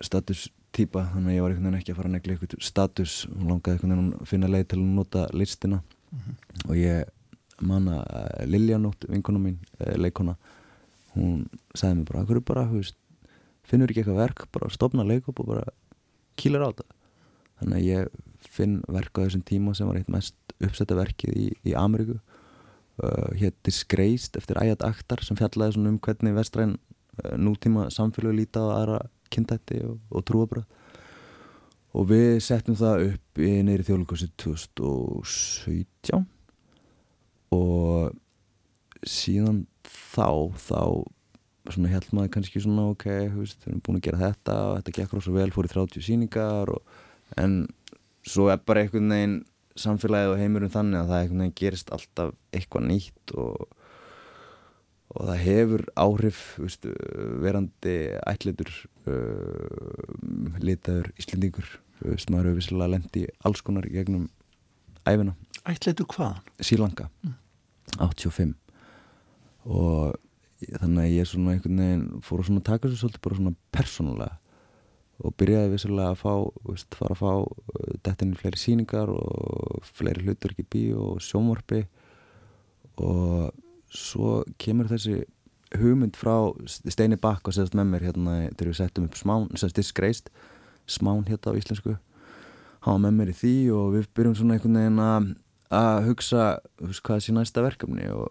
[0.03, 3.17] status týpa þannig að ég var einhvern veginn ekki að fara að negla einhvern status.
[3.29, 5.82] Og langaði einhvern veginn að finna leið til að nota listina.
[6.13, 6.69] Mm -hmm.
[6.69, 7.06] og ég
[7.62, 8.03] manna
[8.45, 10.36] Liljanótt, vinkona mín, uh, leikona
[11.15, 12.95] hún sagði mér bara, hverju bara veist,
[13.63, 15.63] finnur ekki eitthvað verk, bara stopna leikup og bara
[16.38, 16.86] kýlar á þetta.
[17.60, 18.08] Þannig að ég
[18.51, 22.19] finn verk á þessum tíma sem var eitt mest uppsetta verkið í, í Ameríku.
[23.01, 28.62] Uh, hér Disgraced eftir Ayat Akhtar sem fjallaði um hvernig vestræn uh, nútíma samfélag líta
[28.62, 28.99] á aðra
[29.34, 30.67] kynntætti og, og trúabröð
[31.93, 36.23] og við settum það upp í neyri þjóðlugursi 2017
[37.53, 38.13] og
[39.06, 40.82] síðan þá þá
[41.71, 45.15] svona held maður kannski svona ok, við erum búin að gera þetta og þetta gekk
[45.15, 46.97] rosa vel, fór í 30 síningar og,
[47.39, 47.63] en
[48.27, 49.38] svo er bara einhvern veginn
[49.79, 53.63] samfélagið og heimurinn þannig að það einhvern veginn gerist alltaf eitthvað nýtt og,
[55.13, 56.89] og það hefur áhrif veist,
[57.43, 57.95] verandi
[58.29, 58.73] ætlitur
[59.09, 64.27] uh, litaður íslendingur maður hefur vissilega lendi alls konar gegnum
[65.07, 66.41] æfina Ætlitur hvaðan?
[66.59, 67.36] Sílanga mm.
[68.03, 68.53] 85
[69.63, 70.15] og
[70.79, 74.39] þannig að ég svona einhvern veginn fór að taka þessu svolítið bara svona persónulega
[75.23, 76.33] og byrjaði vissulega að fá
[76.67, 81.83] veist, fara að fá uh, dettinni fleiri síningar og fleiri hlutur ekki bí og sjómorfi
[83.01, 83.53] og
[83.93, 85.23] svo kemur þessi
[85.79, 86.36] hugmynd frá
[86.67, 90.29] Steini Bakk og segast með mér hérna þegar við settum upp smán, segast Disgraced
[90.85, 91.95] smán hérna á íslensku.
[92.83, 95.02] Var með mér í því og við byrjum svona einhvern veginn
[95.73, 96.48] að hugsa,
[96.83, 98.10] hugsa hvað er síðan næsta verkefni.
[98.13, 98.29] Og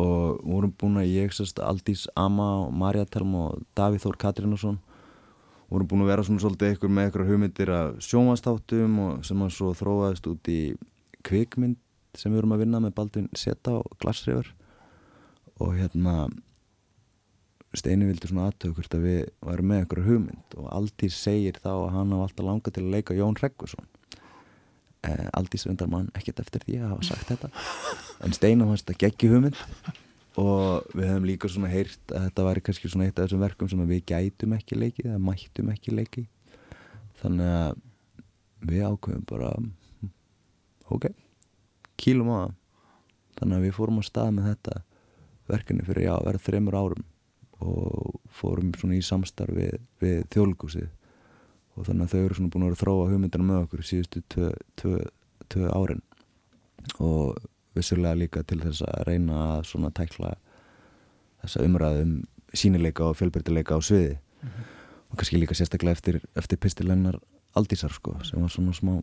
[0.00, 4.78] og vorum búin að ég sérst Aldís Ama og Marja Telm og Davíð Þór Katrínarsson
[5.70, 9.52] vorum búin að vera svona svolítið ykkur með ykkur hugmyndir af sjónvastáttum og sem að
[9.54, 10.60] svo þróaðist út í
[11.26, 11.78] kvikmynd
[12.18, 14.50] sem við vorum að vinna með Baldvin Seta og Glassriver
[15.60, 16.26] og hérna
[17.76, 21.88] Steini vildi svona aðtökurt að við varum með ykkur hugmynd og Aldís segir þá að
[21.94, 23.86] hann á alltaf langa til að leika Jón Reggvarsson
[25.06, 27.52] eh, Aldís reyndar mann ekkert eftir því að hafa sagt þetta
[28.26, 29.60] en Steinar fannst þetta geggi hugmynd
[30.40, 33.70] og við hefum líka svona heyrt að þetta væri kannski svona eitt af þessum verkum
[33.70, 36.28] sem við gætum ekki leikið eða mættum ekki leikið.
[37.20, 37.82] Þannig að
[38.70, 39.50] við ákveðum bara
[40.90, 41.10] ok,
[42.00, 42.56] kýlum á það.
[43.40, 44.80] Þannig að við fórum á stað með þetta
[45.50, 47.06] verkefni fyrir já, verið þreymur árum
[47.60, 50.88] og fórum svona í samstarf við, við þjólgúsið
[51.76, 54.22] og þannig að þau eru svona búin að vera að þróa hugmyndina með okkur síðustu
[54.32, 55.00] tvö, tvö,
[55.52, 56.02] tvö árin.
[57.00, 57.36] Og
[57.80, 60.34] vissulega líka til þess að reyna að svona tækla
[61.42, 62.18] þessa umræðum
[62.54, 64.64] sínileika og fjölbyrtileika á sviði mm -hmm.
[65.10, 67.20] og kannski líka sérstaklega eftir, eftir pistilennar
[67.54, 69.02] aldísar sko sem var svona smá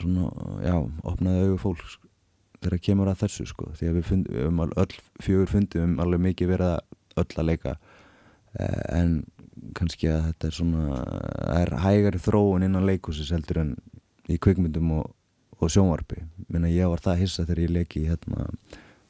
[0.00, 0.30] svona,
[0.64, 1.84] já, opnaði auðu fólk
[2.60, 6.52] þegar það kemur að þessu sko því að við fundum öll fjögur fundum alveg mikið
[6.54, 6.80] verið að
[7.22, 7.76] öll að leika
[8.58, 9.14] eh, en
[9.76, 11.00] kannski að þetta er svona
[11.56, 13.72] er hægari þróun innan leikúsis heldur en
[14.30, 15.10] í kvikmyndum og,
[15.60, 16.22] og sjónvarpi.
[16.48, 18.48] Minna ég var það að hissa þegar ég leiki hérna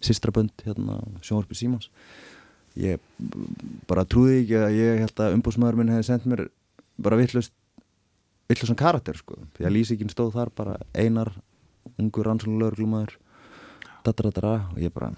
[0.01, 1.91] Sistrabönd hérna sjónvarpi Símans.
[2.79, 3.01] Ég
[3.91, 6.47] bara trúði ekki að ég held að umbúsmaður minn hefði sendt mér
[7.01, 7.53] bara vittlust
[8.51, 9.39] vittlustan karakter sko.
[9.57, 11.33] Því að lýsíkinn stóð þar bara einar
[12.01, 13.19] ungur rannsóknulegur
[14.05, 15.13] dattradra og ég bara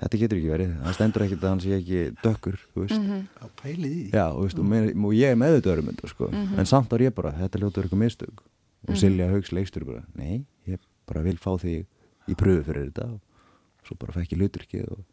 [0.00, 2.96] þetta getur ekki verið, það stendur ekkert að hann sé ekki dökkur, þú veist.
[2.96, 3.24] Mm -hmm.
[3.36, 6.28] á pælið í já, og, veist, og, með, og ég er meðutöður um þetta sko.
[6.30, 6.58] Mm -hmm.
[6.58, 8.42] en samt var ég bara, þetta ljótur eitthvað mistug
[8.82, 9.00] og mm -hmm.
[9.00, 11.86] Silja Haugs leikstur bara nei, ég bara vil fá þig
[12.28, 13.20] í pröfu fyrir þetta og
[13.86, 15.04] svo bara fekk ég hluturkið og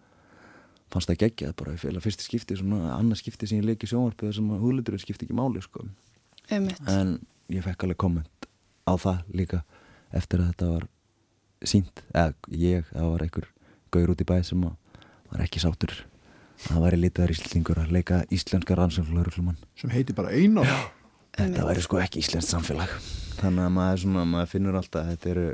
[0.92, 4.52] fannst það geggjað bara fyrir fyrsti skipti, svona annars skipti sem ég leiki sjónvarpið sem
[4.52, 5.86] að húluturinn skipti ekki máli sko.
[6.50, 8.48] en ég fekk alveg komment
[8.88, 9.64] á það líka
[10.16, 10.88] eftir að þetta var
[11.64, 13.48] sínt, eða ég, það var einhver
[13.92, 16.06] gaur út í bæð sem var ekki sátur
[16.62, 20.70] það væri litaður íslendingur að leika íslenska rannsóknlauruglumann sem heiti bara einar
[21.38, 22.94] þetta væri sko ekki íslenskt samfélag.
[23.38, 25.50] Þannig að maður, svona, maður finnur alltaf þetta eru,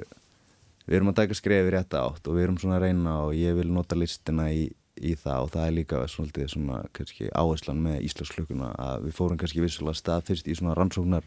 [0.88, 3.58] við erum að taka skrefi rétt átt og við erum svona að reyna og ég
[3.60, 4.70] vil nota listina í
[5.02, 9.40] í það og það er líka svolítið svona kannski áherslan með Íslandsklökunna að við fórum
[9.42, 11.26] kannski vissulega stað fyrst í svona rannsóknar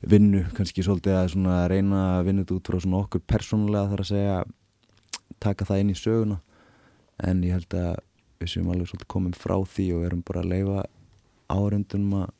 [0.00, 4.04] vinnu kannski svolítið að svona reyna að vinna þetta út frá svona okkur persónulega þar
[4.04, 4.38] að segja
[5.40, 6.38] taka það inn í söguna.
[7.20, 7.98] En ég held að
[8.40, 10.84] við séum alveg svolítið komum frá því og erum bara að leifa
[11.50, 12.30] árundunum að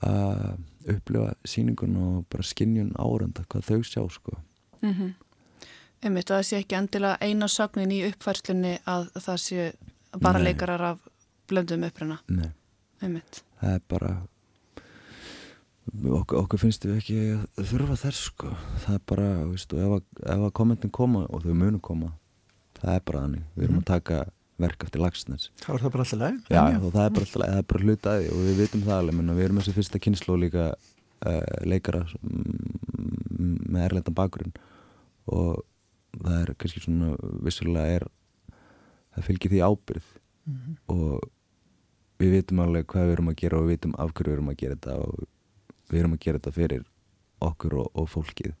[0.00, 0.58] að
[0.94, 4.38] upplifa síningun og bara skinnjun árunda hvað þau sjá sko
[4.82, 5.14] mm -hmm.
[6.04, 9.72] Einmitt að það sé ekki endilega eina sögnin í uppfærslunni að það sé
[10.20, 10.44] bara Nei.
[10.44, 10.98] leikarar af
[11.48, 12.18] blöndum uppruna.
[12.28, 12.50] Nei.
[13.02, 13.40] Einmitt.
[13.60, 14.10] Það er bara,
[16.20, 18.52] okkur, okkur finnst við ekki að þurfa þess sko.
[18.84, 20.04] Það er bara, veistu, ef að,
[20.36, 22.12] ef að kommentin koma og þau munum koma,
[22.80, 23.46] það er bara þannig.
[23.54, 23.84] Við erum mm.
[23.84, 24.20] að taka
[24.62, 25.50] verk eftir lagsness.
[25.62, 26.40] Það er það bara alltaf leið?
[26.48, 26.78] Já, já.
[26.78, 29.60] það er bara alltaf það er bara hlutaði og við vitum það alveg, við erum
[29.60, 32.02] þessi fyrsta kynslu líka uh, leikara
[33.34, 34.54] með erlendan bakgrunn
[35.34, 35.64] og
[36.14, 38.06] það er kannski svona vissulega er
[39.14, 40.10] það fylgir því ábyrð
[40.44, 40.76] mm -hmm.
[40.94, 41.30] og
[42.22, 44.52] við vitum alveg hvað við erum að gera og við vitum af hverju við erum
[44.52, 45.24] að gera þetta og
[45.90, 46.84] við erum að gera þetta fyrir
[47.40, 48.54] okkur og, og fólkið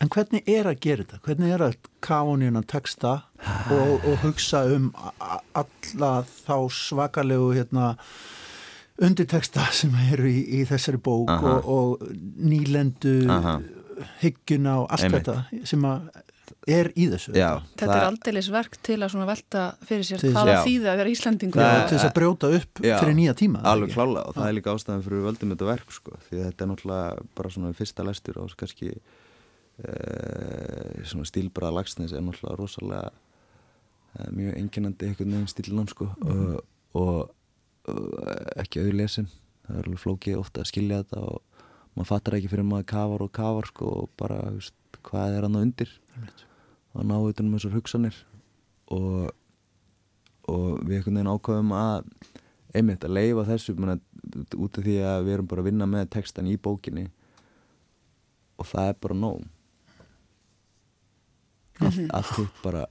[0.00, 1.18] En hvernig er að gera þetta?
[1.26, 1.74] Hvernig er að
[2.04, 3.12] kafunina texta
[3.68, 7.92] og, og hugsa um alla þá svakalegu hérna
[9.00, 12.08] undirteksta sem eru í, í þessari bók og, og
[12.40, 13.18] nýlendu
[14.22, 15.28] hyggjuna og allt Einmitt.
[15.28, 16.10] þetta sem að
[16.68, 17.32] er í þessu.
[17.36, 21.62] Já, Þetta er aldeilis verk til að velta fyrir sér hvaða þýði að vera Íslandingur
[21.62, 24.56] það, til þess að brjóta upp já, fyrir nýja tíma Alveg klála og það er
[24.58, 28.40] líka ástæðan fyrir völdum þetta verk sko, því þetta er náttúrulega bara svona fyrsta læstur
[28.42, 28.92] og kannski
[29.80, 36.10] e, svona stílbraða lagsnes er náttúrulega rosalega e, mjög enginandi einhvern veginn stílnám sko.
[36.24, 36.56] Mm.
[36.56, 36.64] og,
[37.00, 39.30] og, og ekki auðlesin
[39.70, 43.24] það er alveg flókið ofta að skilja þetta og maður fattar ekki fyrir maður kafar
[43.24, 44.76] og kafar sko og bara veist,
[45.06, 45.92] hvað er hann á undir.
[46.90, 48.18] Að ná utanum þessar hugsanir.
[48.90, 49.30] Og,
[50.50, 52.10] og við einhvern veginn ákvæðum að
[52.74, 53.96] einmitt að leifa þessu manna,
[54.58, 57.08] út af því að við erum bara að vinna með textan í bókinni.
[58.60, 59.46] Og það er bara nóg
[61.80, 62.42] allt, mm -hmm.
[62.42, 62.86] upp bara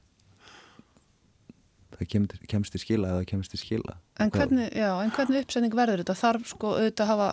[1.98, 5.76] það kemst, kemst í skila eða kemst í skila En hvernig, já, en hvernig uppsetning
[5.76, 6.16] verður þetta?
[6.20, 7.28] Þarf sko auðvitað að hafa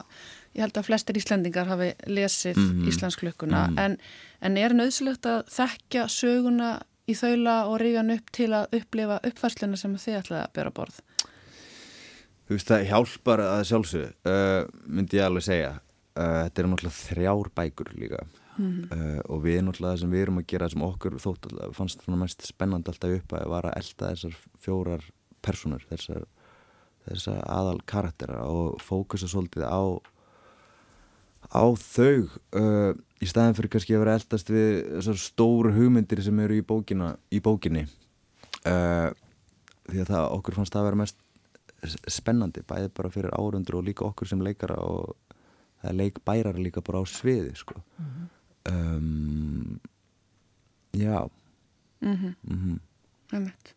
[0.54, 2.88] ég held að flestir Íslandingar hafi lesið mm -hmm.
[2.88, 3.80] Íslandsklukkuna mm -hmm.
[3.84, 3.98] en,
[4.40, 6.70] en er nöðsilegt að þekkja söguna
[7.06, 11.00] í þaula og ríðan upp til að upplifa uppfærsluna sem þið ætlaði að bera borð?
[12.46, 17.00] Þú veist það hjálpar að sjálfsög uh, myndi ég alveg segja uh, þetta er náttúrulega
[17.02, 18.26] þrjár bækur líka
[18.56, 18.96] mm -hmm.
[18.96, 22.22] uh, og við náttúrulega það sem við erum að gera sem okkur þótt fannst svona
[22.22, 25.02] mest spennand alltaf upp að var að elda þessar fjórar
[25.42, 26.24] personur þessar,
[27.08, 30.00] þessar aðal karaktera og fókusa svolítið á
[31.52, 32.28] á þau
[32.58, 32.92] uh,
[33.22, 37.16] í staðin fyrir kannski að vera eldast við þessar stóru hugmyndir sem eru í, bókina,
[37.30, 37.86] í bókinni
[38.66, 39.10] uh,
[39.86, 41.22] því að það okkur fannst það að vera mest
[42.10, 45.14] spennandi bæði bara fyrir árundur og líka okkur sem leikara og
[45.80, 47.74] það er leikbærar líka bara á sviði sko.
[47.74, 48.26] mm -hmm.
[48.70, 49.78] Um,
[50.94, 51.28] já.
[52.00, 52.80] Mm mm
[53.32, 53.72] einmitt.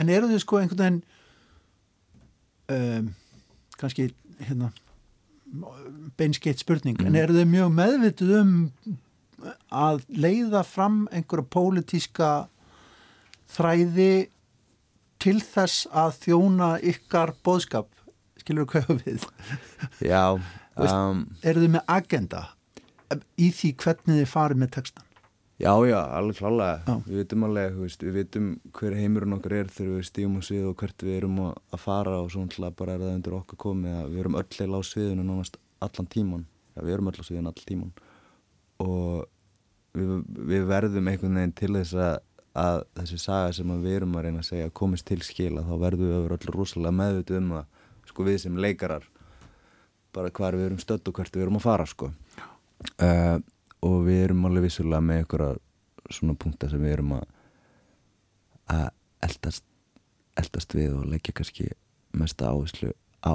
[0.00, 1.02] En eru þið sko einhvern veginn
[2.68, 3.14] um,
[3.80, 4.10] kannski
[4.40, 4.72] hérna
[6.18, 7.16] beinskeitt spurning, en Mhm.
[7.22, 8.54] eru þið mjög meðvituð um
[9.72, 12.30] að leiða fram einhverja pólitíska
[13.54, 14.28] þræði
[15.18, 17.86] til þess að þjóna ykkar bóðskap
[18.40, 19.26] skilur þú hvað við?
[20.00, 20.24] Já
[20.76, 22.42] um, eru þið með agenda
[23.38, 25.10] í því hvernig þið farið með textan
[25.54, 26.96] Já, já, alveg klálega.
[27.06, 30.64] Við vitum alveg, veist, við vitum hver heimurinn okkar er þegar við stígum á svið
[30.66, 33.60] og hvert við erum að að fara og svo náttúrulega bara er það undir okkar
[33.62, 36.42] komið að við erum öll eil á sviðinu nánast allan tíman.
[36.74, 37.94] Já, við erum öll á sviðinu allan tíman
[38.82, 39.28] og
[39.94, 40.10] við,
[40.50, 42.16] við verðum einhvern veginn til þess að,
[42.64, 45.74] að þessi saga sem að við erum að reyna að segja komist til skila þá
[45.84, 47.70] verðum við að vera öll rosalega meðvituð um það,
[48.10, 49.06] sko við sem leikarar
[50.14, 52.10] bara hvar við erum stödd og hvert við erum að fara, sko.
[53.00, 53.38] Uh,
[53.84, 57.24] og við erum alveg vissulega með einhverja svona punktar sem við erum að
[58.74, 58.86] að
[59.24, 59.64] eldast
[60.40, 61.68] eldast við og leggja kannski
[62.16, 63.34] mesta áherslu á.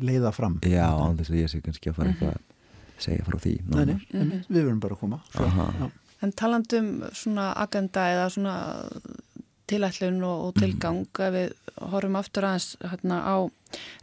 [0.00, 0.58] Leiða fram.
[0.66, 3.68] Já, án þess að ég sé kannski að fara eitthvað að segja frá því Nei,
[3.68, 4.02] nei, nánar.
[4.20, 5.20] einmitt, við verum bara að koma.
[5.30, 5.90] Svo.
[6.24, 8.56] En talandum svona agenda eða svona
[9.70, 11.54] tilætlun og, og tilgang ef við
[11.92, 13.36] horfum aftur aðeins hérna, á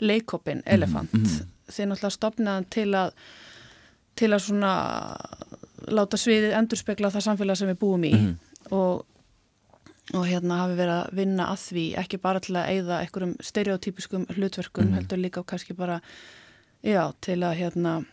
[0.02, 1.14] leikopin Elefant.
[1.14, 1.50] mhm.
[1.72, 3.14] þið náttúrulega stopnaðan til að
[4.16, 4.72] til að svona
[5.92, 8.36] láta sviðið endurspegla það samfélag sem við búum í Mhm.
[8.72, 9.06] og,
[10.14, 14.26] og hérna hafi verið að vinna að því ekki bara til að eigða einhverjum stereotypiskum
[14.36, 14.94] hlutverkum Mhm.
[15.00, 16.02] heldur líka kannski bara
[16.84, 18.06] já, til að hérna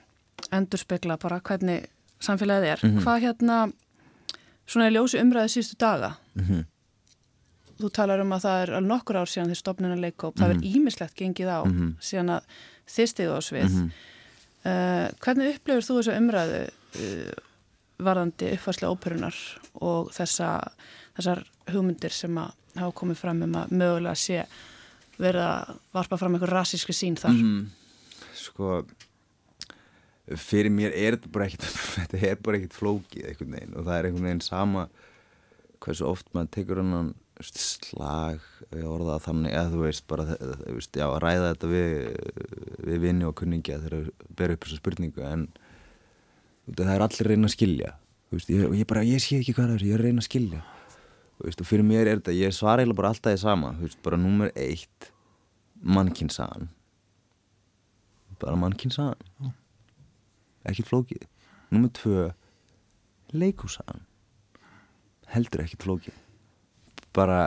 [0.53, 1.87] endurspegla bara hvernig
[2.21, 2.79] samfélagið er.
[2.83, 3.01] Mhm.
[3.05, 3.73] Hvað hérna
[4.67, 6.65] svona í ljósi umræði síðustu daga Mhm.
[7.81, 10.61] þú talar um að það er alveg nokkur ár síðan þið stopnuna leikóp, það er
[10.63, 11.97] ímislegt gengið á Mhm.
[12.01, 12.43] síðan að
[12.89, 13.91] þið stiðu á svið Mhm.
[14.65, 17.45] Uh, hvernig upplifur þú þessu umræðu uh,
[18.09, 19.37] varðandi uppfærslega óperunar
[19.83, 20.49] og þessa,
[21.19, 24.45] þessar hugmyndir sem hafa komið fram um að mögulega sé
[25.19, 27.65] verið að varpa fram einhver rassíski sín þar Mhm.
[28.39, 28.85] sko
[30.39, 31.65] fyrir mér er þetta bara ekkit
[31.97, 34.83] þetta er bara ekkit flókið einhvern veginn og það er einhvern veginn sama
[35.85, 37.15] hversu oft maður tekur hann
[37.45, 41.71] slag við orða það þannig eða þú veist bara þú veist, já, að ræða þetta
[41.71, 41.93] við
[42.89, 45.45] við vinni og kunningi þegar þeir bera upp þessu spurningu en
[46.73, 47.93] það er allir að reyna að skilja.
[48.35, 50.25] Veist, ég, og ég bara, ég sé ekki hvað það er ég er að reyna
[50.25, 50.65] að skilja.
[51.39, 54.03] Veist, og fyrir mér er þetta, ég svara eiginlega bara alltaf í sama þú veist,
[54.05, 55.11] bara númer eitt
[55.79, 56.73] mannkinsagan
[58.39, 59.55] bara mannkinsagan
[60.69, 61.25] ekkert flókið.
[61.71, 62.31] Númer tvö
[63.35, 64.03] leikúsagan
[65.31, 66.17] heldur ekkert flókið
[67.19, 67.41] bara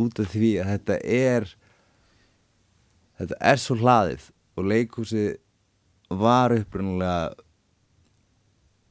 [0.00, 1.48] út af því að þetta er
[3.20, 4.28] þetta er svo hlaðið
[4.58, 5.24] og leikúsi
[6.14, 7.34] var upprunalega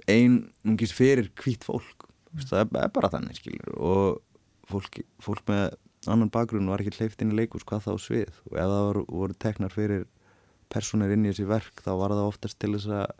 [0.10, 2.08] einungis fyrir hvít fólk.
[2.34, 3.76] Vist, það er- bara þannig skilur.
[3.78, 4.22] Og
[4.68, 5.76] fólk, fólk með
[6.08, 8.34] annan bakgrunn var ekki hleyft inn í leikús hvað þá svið.
[8.50, 10.06] Og ef það voru, voru teknar fyrir
[10.70, 13.12] personir inn í þessi verk þá var það oftast til þess að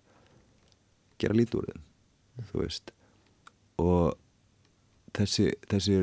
[1.22, 2.92] gera lítið úr þeim þú veist.
[3.80, 4.18] Og
[5.14, 6.00] þessi, þessi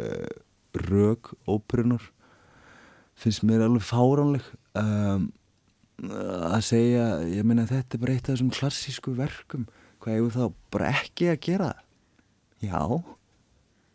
[0.00, 2.02] uh, rög óperunar
[3.20, 4.44] finnst mér alveg fáránleg.
[4.78, 5.28] Um,
[6.00, 9.66] að segja ég meina þetta er bara eitt af þessum klassísku verkum.
[10.00, 11.72] Hvað hefur þá bara ekki að gera?
[12.64, 12.80] Já.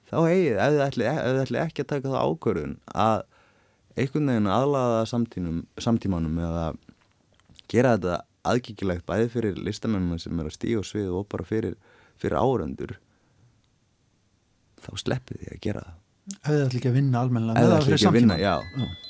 [0.06, 3.24] Þá eigið, ef þið ætli, ekki að taka það ákvörðun að
[3.96, 6.66] einhvern veginn aðlaða samtínum, samtímanum eða
[7.72, 11.78] gera þetta aðgengilegt bæði fyrir listamennina sem er að stíga á svið og bara fyrir,
[12.22, 12.96] fyrir árendur
[14.86, 16.02] þá sleppið því að gera það.
[16.36, 18.46] Ef þið ætla ekki að vinna með það það ætli fyrir ekki að vinna, samtíma
[18.46, 18.56] já,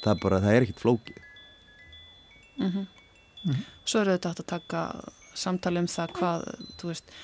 [0.03, 1.21] það er bara, það er ekkit flókið.
[3.86, 4.84] Svo eru þetta að taka
[5.38, 6.45] samtali um það hvað,
[6.80, 7.15] þú veist,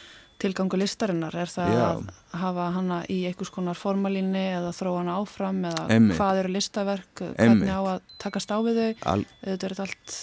[0.41, 1.81] tilgangu listarinnar, er það Já.
[1.85, 6.17] að hafa hana í einhvers konar formalíni eða þróa hana áfram eða Einmitt.
[6.17, 7.69] hvað eru listaverk, hvernig Einmitt.
[7.69, 10.15] á að takast á við þau, Al, þetta er allt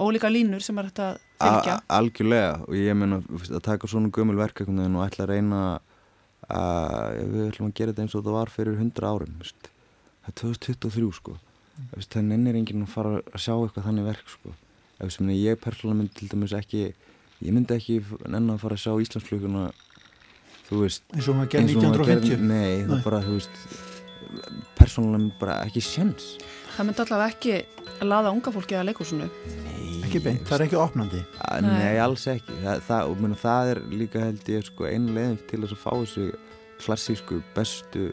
[0.00, 1.08] ólíka línur sem er þetta
[1.40, 1.78] fylgja.
[1.88, 2.52] algjörlega.
[2.68, 5.80] Og ég meina að taka svona gömul verk veginn og ætla að reyna að
[6.50, 9.70] við ætlum að gera þetta eins og það var fyrir 100 árum þú veist.
[10.24, 11.36] það er 2023 sko.
[11.94, 14.54] Veist, það nennir enginn að fara að sjá eitthvað þannig verk sko.
[15.00, 16.82] Ef sem ég persónulega myndi til dæmis ekki
[17.40, 19.62] ég myndi ekki nenn að fara að sjá Íslandsfluguna
[20.68, 23.20] þú veist eins og maður gerði eins og maður 1950 gerði- nei, það er bara,
[23.24, 23.56] þú veist
[24.78, 26.26] persónulega bara ekki sjens
[26.76, 27.54] Það myndi allavega ekki
[28.08, 29.26] laða unga fólki að leikúsinu.
[29.64, 31.22] nei, ekki beint, það er ekki opnandi.
[31.62, 31.70] Nei.
[31.70, 32.58] nei, alls ekki.
[32.64, 35.82] Það, það, og meni, það er líka held ég sko, einu leiðin til þess að
[35.84, 36.28] fá þessu
[36.80, 38.10] klassísku bestu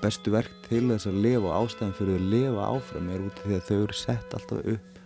[0.00, 3.48] bestu verk til þess að lifa og ástæðan fyrir að lifa áfram er út af
[3.48, 5.00] því að þau eru sett alltaf upp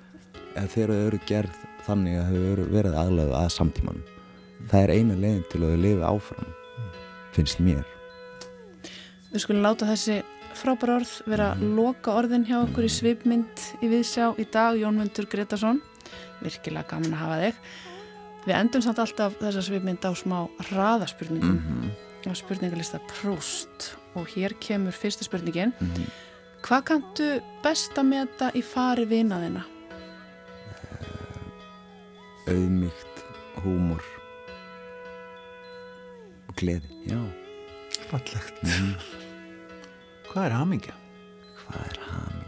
[0.54, 4.04] eða þegar þau eru gerð þannig að þau eru verið aðlega að samtímanum.
[4.70, 6.54] Það er eina leiðin til að þau lifi áfram
[7.34, 7.82] finnst mér.
[9.32, 10.20] Við skulum láta þessi
[10.54, 15.82] frábæra orð vera loka orðin hjá okkur í svipmynd í viðsjá í dag, Jónmundur Gretarsson
[16.42, 17.60] virkilega gaman að hafa þig.
[18.44, 20.38] Við endum samt alltaf þessa svipmynd á smá
[20.70, 21.60] hraðaspurningum.
[22.24, 23.92] Á spurningalista Proust.
[24.16, 25.72] Og hér kemur fyrsta spurningin.
[26.64, 27.28] Hvað kanntu
[27.64, 29.64] best að meta í fari vinaðina?
[32.44, 33.20] auðmygt,
[33.64, 34.04] húmor
[36.48, 36.90] og gleði.
[37.08, 37.20] Já,
[38.10, 38.58] Fallegt.
[40.28, 40.96] Hvað er hamingja?
[41.64, 42.43] hvað er hamingja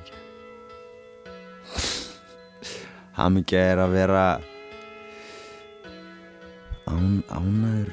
[3.16, 4.24] hamingja er að vera
[6.84, 7.92] án, ánæður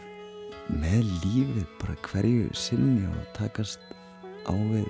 [0.73, 3.83] með lífið bara hverju sinni og takast
[4.43, 4.87] á við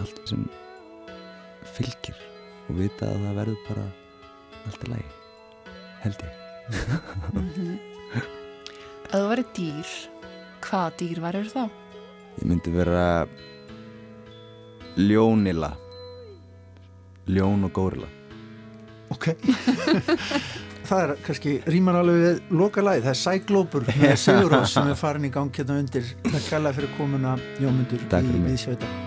[0.00, 0.46] allt sem
[1.76, 2.16] fylgir
[2.68, 3.84] og vita að það verður bara
[4.68, 5.10] allt í lagi
[6.00, 6.32] held ég.
[9.10, 9.90] Að þú væri dýr,
[10.64, 11.64] hvaða dýr væri þá?
[12.38, 13.04] Ég myndi vera
[14.96, 15.74] ljónila.
[17.30, 18.08] Ljón og górila
[19.10, 19.28] Ok.
[20.90, 23.04] það er kannski rýmar alveg við loka lagi.
[23.04, 26.10] Það er Sæglópur með Sigurós sem er farin í gang hérna undir.
[26.26, 28.99] Takk kærlega fyrir komuna Jómundur í fyrir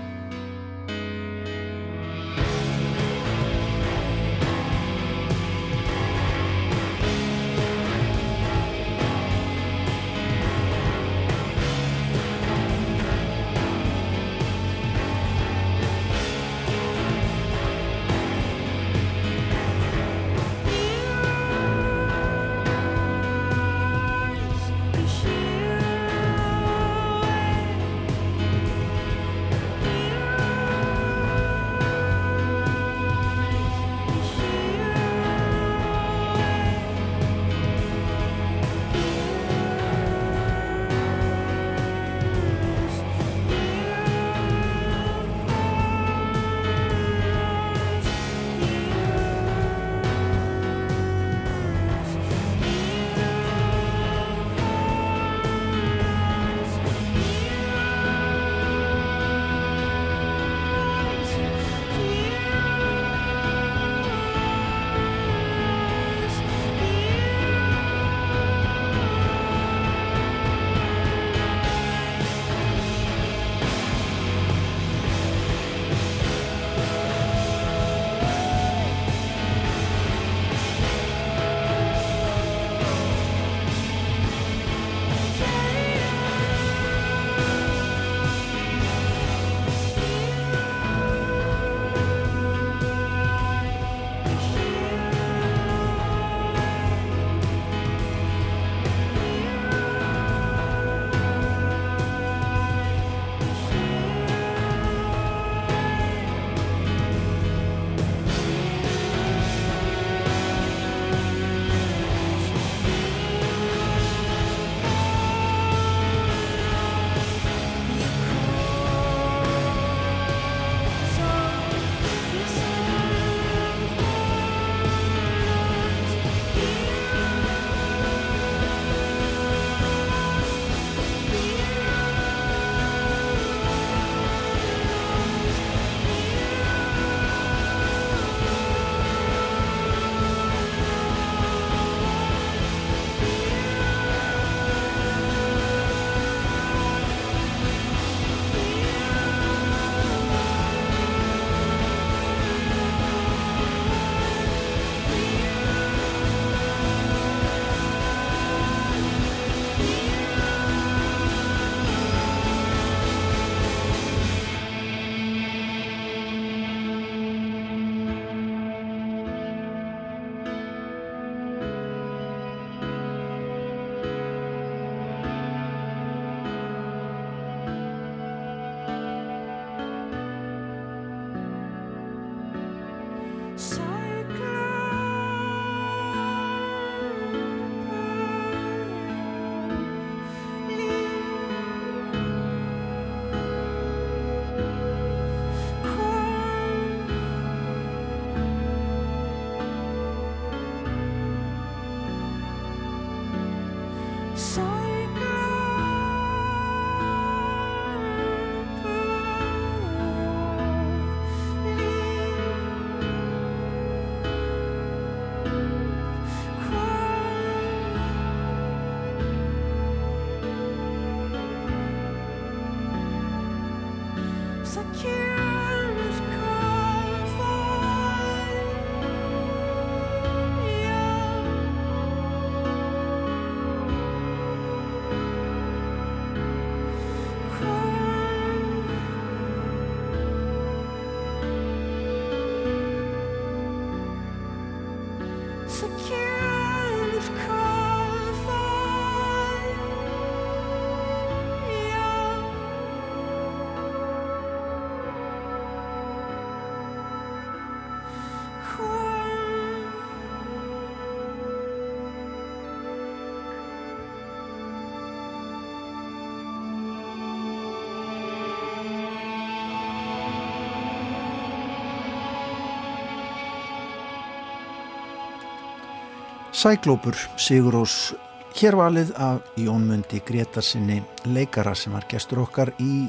[276.54, 278.14] Sæglópur Sigurós
[278.54, 283.08] hérvalið af Jónmundi Gretarsinni leikara sem var gestur okkar í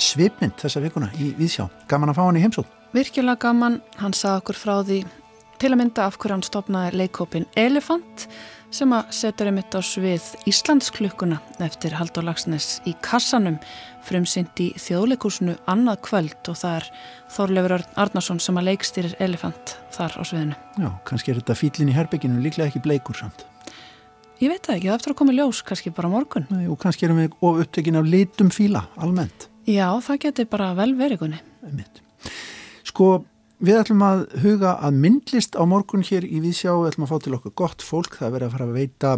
[0.00, 1.66] svipmynd þessa vikuna í Víðsjá.
[1.90, 2.70] Gaman að fá hann í heimsótt.
[2.96, 5.02] Virkilega gaman, hann sagði okkur frá því
[5.60, 8.24] til að mynda af hverju hann stopnaði leikópin Elefant
[8.72, 13.58] sem að setja reymitt á svið Íslandsklukkuna eftir Haldur Lagsnes í kassanum
[14.06, 16.86] frumsynd í þjóðleikursinu annað kvöld og það er
[17.34, 20.56] Þorleifur Arnarsson sem að leikstýrir Elefant þar á sviðinu.
[20.80, 23.44] Já, kannski er þetta fýllin í herbygginu líklega ekki bleikur samt.
[24.40, 26.46] Ég veit það ekki, það eftir að koma ljós, kannski bara morgun.
[26.48, 29.50] Nei, og kannski erum við of upptökin af litum fíla, almennt.
[29.68, 31.42] Já, það getur bara vel verið kunni.
[32.88, 33.10] Sko,
[33.60, 37.18] Við ætlum að huga að myndlist á morgun hér í Vísjá, við ætlum að fá
[37.20, 39.10] til okkur gott fólk, það verður að fara að veita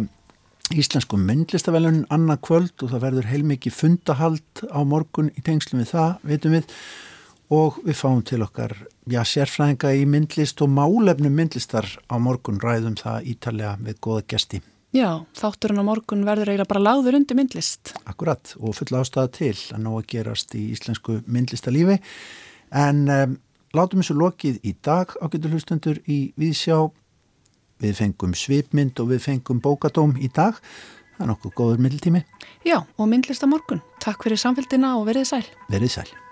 [0.75, 6.17] íslensku myndlistavelun annað kvöld og það verður heilmikið fundahald á morgun í tengslum við það,
[6.27, 6.73] veitum við,
[7.55, 8.75] og við fáum til okkar,
[9.15, 12.59] já, sérfræðinga í myndlist og málefnum myndlistar á morgun.
[12.59, 14.59] Ræðum það ítalega við goða gesti.
[14.91, 17.95] Já, þátturinn á morgun verður eiginlega bara láður undir myndlist.
[18.03, 22.01] Akkurat, og fulla ástæða til að ná að gerast í íslensku myndlistalífi,
[22.83, 23.39] en um,
[23.73, 26.91] Látum þessu lokið í dag á getur hlustundur í Víðsjá.
[27.81, 30.59] Við fengum svipmynd og við fengum bókadóm í dag.
[31.15, 32.21] Það er nokkuð góður middeltími.
[32.69, 33.81] Já, og myndlista morgun.
[34.03, 35.47] Takk fyrir samfélgina og verið sæl.
[35.73, 36.22] Verið sæl.